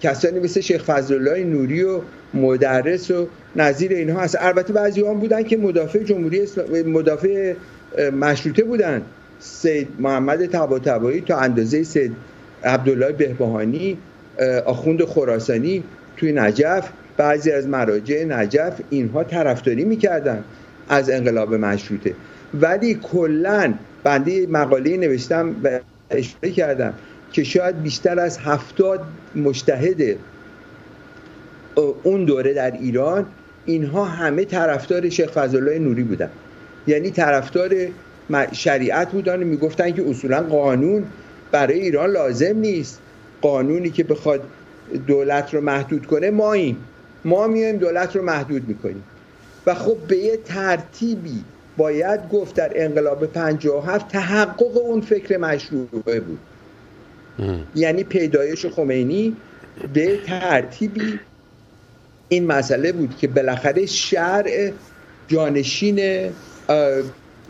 [0.00, 2.00] کسانی مثل شیخ فضلالله نوری و
[2.34, 4.36] مدرس و نظیر اینها هست.
[4.40, 6.46] البته بعضی هم بودن که مدافع جمهوری
[6.86, 7.54] مدافع
[8.20, 9.02] مشروطه بودن.
[9.40, 12.12] سید محمد طباطبایی تا اندازه سید
[12.64, 13.98] عبدالله بهبهانی
[14.64, 15.82] آخوند خراسانی
[16.16, 20.44] توی نجف بعضی از مراجع نجف اینها طرفداری می‌کردن
[20.88, 22.14] از انقلاب مشروطه.
[22.54, 23.74] ولی کلا
[24.04, 25.80] بنده مقاله نوشتم و
[26.10, 26.94] اشاره کردم.
[27.32, 29.00] که شاید بیشتر از هفتاد
[29.34, 30.16] مشتهد
[32.02, 33.26] اون دوره در ایران
[33.66, 36.30] اینها همه طرفدار شیخ فضلالله نوری بودن.
[36.86, 37.70] یعنی طرفدار
[38.52, 41.04] شریعت بودن و می‌گفتن که اصولا قانون
[41.52, 43.00] برای ایران لازم نیست.
[43.42, 44.42] قانونی که بخواد
[45.06, 46.76] دولت رو محدود کنه ما این
[47.24, 49.04] ما میایم دولت رو محدود می‌کنیم.
[49.66, 51.44] و خب به یه ترتیبی
[51.76, 56.38] باید گفت در انقلاب 57 تحقق اون فکر مشروعه بود.
[57.74, 59.36] یعنی پیدایش خمینی
[59.94, 61.20] به ترتیبی
[62.28, 64.72] این مسئله بود که بالاخره شرع
[65.28, 66.30] جانشین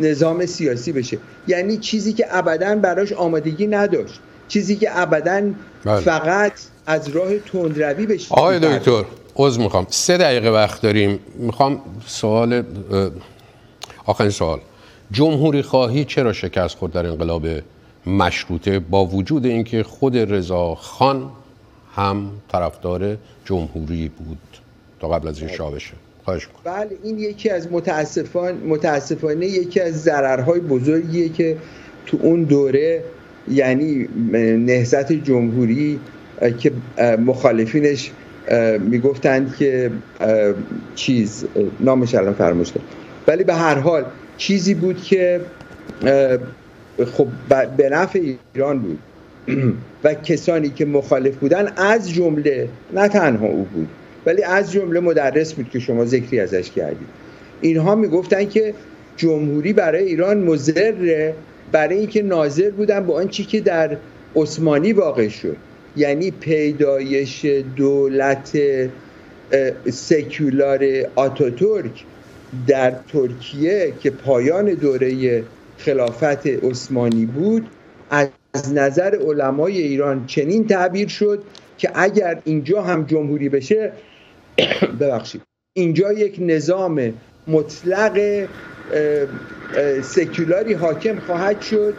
[0.01, 1.19] نظام سیاسی بشه.
[1.49, 4.21] یعنی چیزی که ابدا براش آمادگی نداشت.
[4.49, 5.43] چیزی که ابدا
[5.85, 6.01] بله.
[6.01, 6.53] فقط
[6.87, 9.05] از راه تندروی بشه آقای دکتر
[9.37, 9.87] عذر می‌خوام.
[9.91, 11.19] سه دقیقه وقت داریم.
[11.35, 12.63] می‌خوام سوال
[14.07, 14.61] آخرین سوال.
[15.11, 17.47] جمهوری خواهی چرا شکست خورد در انقلاب
[18.07, 21.31] مشروطه با وجود اینکه خود رضا خان
[21.95, 24.39] هم طرفدار جمهوری بود
[25.01, 25.57] تا قبل از این بله.
[25.57, 25.93] شاه بشه
[26.25, 31.57] خواهش بله این یکی از متاسفان متاسفانه یکی از ضررهای بزرگیه که
[32.07, 33.05] تو اون دوره
[33.51, 34.09] یعنی
[34.57, 36.01] نهضت جمهوری
[36.59, 36.73] که
[37.19, 38.11] مخالفینش
[38.81, 39.91] می‌گفتند که
[40.95, 41.45] چیز
[41.81, 42.73] نامش الان فراموش
[43.27, 44.05] ولی به هر حال
[44.37, 45.41] چیزی بود که
[46.99, 47.29] خب
[47.77, 48.99] به نفع ایران بود.
[50.05, 53.89] و کسانی که مخالف بودن از جمله نه تنها او بود
[54.27, 57.09] ولی از جمله مدرس بود که شما ذکری ازش کردید.
[57.61, 58.75] اینها می‌گفتن که
[59.17, 61.33] جمهوری برای ایران مضر
[61.73, 63.97] برای اینکه ناظر بودن به آنچه که در
[64.37, 65.57] عثمانی واقع شد.
[65.97, 67.45] یعنی پیدایش
[67.77, 68.59] دولت
[69.91, 70.85] سکولار
[71.15, 72.05] آتاتورک
[72.67, 75.43] در ترکیه که پایان دوره
[75.85, 77.69] خلافت عثمانی بود
[78.55, 81.43] از نظر علمای ایران چنین تعبیر شد
[81.79, 83.93] که اگر اینجا هم جمهوری بشه
[85.01, 85.43] ببخشید
[85.77, 87.13] اینجا یک نظام
[87.47, 88.47] مطلق
[90.03, 91.95] سکولاری حاکم خواهد شد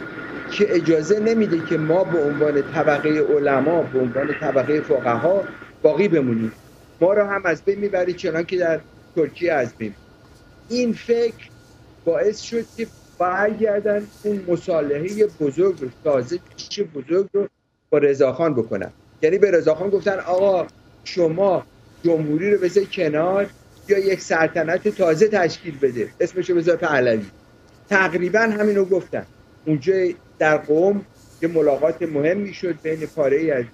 [0.50, 5.44] که اجازه نمیده که ما به عنوان طبقه علما به عنوان طبقه فقها
[5.82, 6.52] باقی بمونیم.
[7.00, 8.80] ما را هم از بین می‌بری چنان که در
[9.16, 9.94] ترکیه از بین.
[10.68, 11.50] این فکر
[12.04, 12.86] باعث شد که
[13.18, 16.38] برگردن اون مصالحه بزرگ رو تازه
[16.94, 17.48] بزرگ رو
[17.90, 18.90] با رضاخان بکنن.
[19.22, 20.66] یعنی به رضاخان گفتن آقا
[21.04, 21.66] شما
[22.02, 23.46] جمهوری رو بذار کنار
[23.88, 26.08] یا یک سلطنت تازه تشکیل بده.
[26.20, 27.24] اسمشو بذار پهلوی.
[27.88, 29.26] تقریبا همینو گفتن.
[29.66, 29.94] اونجا
[30.38, 31.04] در قوم
[31.42, 33.64] یه ملاقات مهمی شد بین پاره از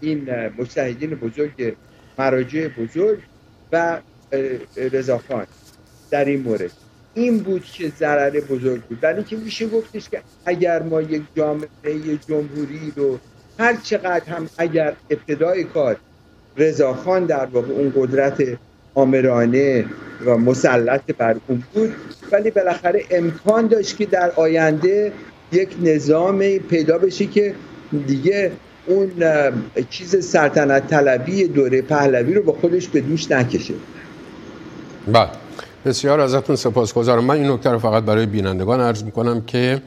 [0.00, 1.76] این مجتهدین بزرگ
[2.18, 3.18] مراجع بزرگ
[3.72, 4.00] و
[4.76, 5.46] رضاخان
[6.10, 6.72] در این مورد.
[7.14, 8.98] این بود که ضرر بزرگ بود.
[9.02, 11.68] ولی که میشه گفتش که اگر ما یک جامعه
[12.28, 13.18] جمهوری رو
[13.58, 15.96] هر چقدر هم اگر ابتدای کار
[16.56, 18.42] رضاخان در واقع اون قدرت
[18.94, 19.84] آمرانه
[20.26, 21.94] و مسلط بر اون بود
[22.32, 25.12] ولی بالاخره امکان داشت که در آینده
[25.52, 27.54] یک نظام پیدا بشه که
[28.06, 28.52] دیگه
[28.86, 29.10] اون
[29.90, 33.74] چیز سلطنت طلبی دوره پهلوی رو با خودش به دوش نکشه.
[35.12, 35.43] بله.
[35.84, 37.24] بسیار ازتون سپاسگزارم.
[37.24, 39.82] من این نکته رو فقط برای بینندگان عرض می‌کنم که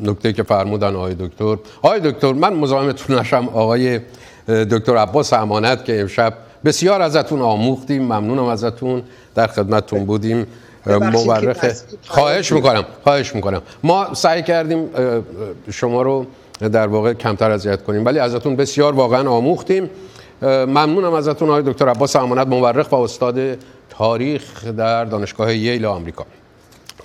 [0.00, 1.56] نکته که فرمودن آقای دکتر.
[1.82, 3.48] آقای دکتر من مزاحمتون نشم.
[3.48, 4.00] آقای
[4.48, 8.02] دکتر عباس امانت که امشب بسیار ازتون آموختیم.
[8.02, 9.02] ممنونم ازتون.
[9.34, 10.46] در خدمتتون بودیم.
[10.86, 11.66] مورخ
[12.06, 12.84] خواهش می‌کنم.
[13.04, 13.62] خواهش می‌کنم.
[13.82, 14.88] ما سعی کردیم
[15.70, 16.26] شما رو
[16.60, 18.04] در واقع کمتر اذیت کنیم.
[18.04, 19.90] ولی ازتون بسیار واقعا آموختیم.
[20.42, 22.46] ممنونم ازتون آقای دکتر عباس امانت.
[22.46, 23.58] مورخ و استاد
[23.92, 26.26] تاریخ در دانشگاه ییل آمریکا.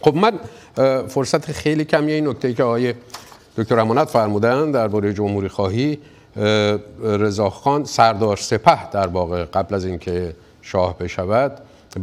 [0.02, 0.40] خب من
[1.08, 2.94] فرصت خیلی کمی این نکته که آقای
[3.58, 6.00] دکتر امانت فرمودن درباره جمهوری خواهی.
[7.04, 11.52] رضاخان سردار سپه در واقع قبل از اینکه شاه بشود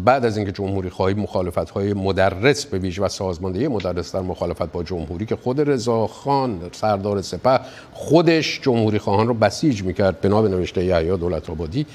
[0.04, 4.72] بعد از اینکه جمهوری خواهی مخالفت های مدرس به ویژه و سازماندهی مدرس در مخالفت
[4.72, 7.60] با جمهوری که خود رضاخان سردار سپه
[7.92, 11.86] خودش جمهوری خواهان رو بسیج می‌کرد بنا به نوشته یحیی دولت آبادی.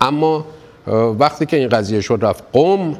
[0.00, 0.44] اما
[1.18, 2.96] وقتی که این قضیه شد رفت قم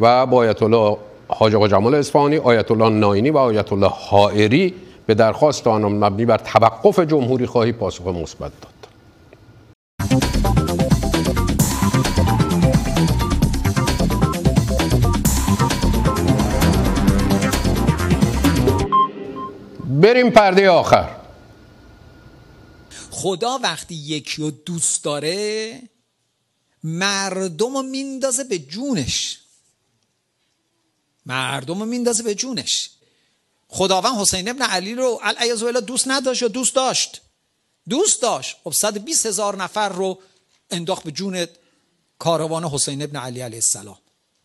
[0.00, 0.96] و با آیت الله
[1.28, 4.74] حاج آقا جمال اصفهانی آیت الله ناینی و آیت الله حائری
[5.06, 8.72] به درخواست آنان مبنی بر توقف جمهوری خواهی پاسخ مثبت داد.
[20.02, 21.08] بریم پرده آخر.
[23.10, 25.91] خدا وقتی یکی رو دوست داره
[26.82, 29.38] مردم رو میندازه به جونش.
[31.26, 32.90] مردم رو میندازه به جونش.
[33.68, 37.20] خداوند حسین ابن علی رو علیه دوست نداشت یا دوست داشت؟
[37.88, 38.56] دوست داشت.
[38.64, 40.20] خب 120 هزار نفر رو
[40.70, 41.46] انداخت به جون
[42.18, 43.98] کاروان حسین ابن علی علیه السلام.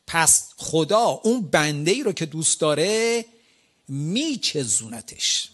[0.07, 3.25] پس خدا اون بنده ای رو که دوست داره
[3.88, 5.49] میچزونتش.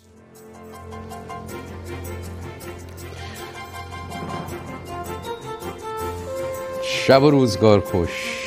[7.07, 8.42] شب و روزگار خوش.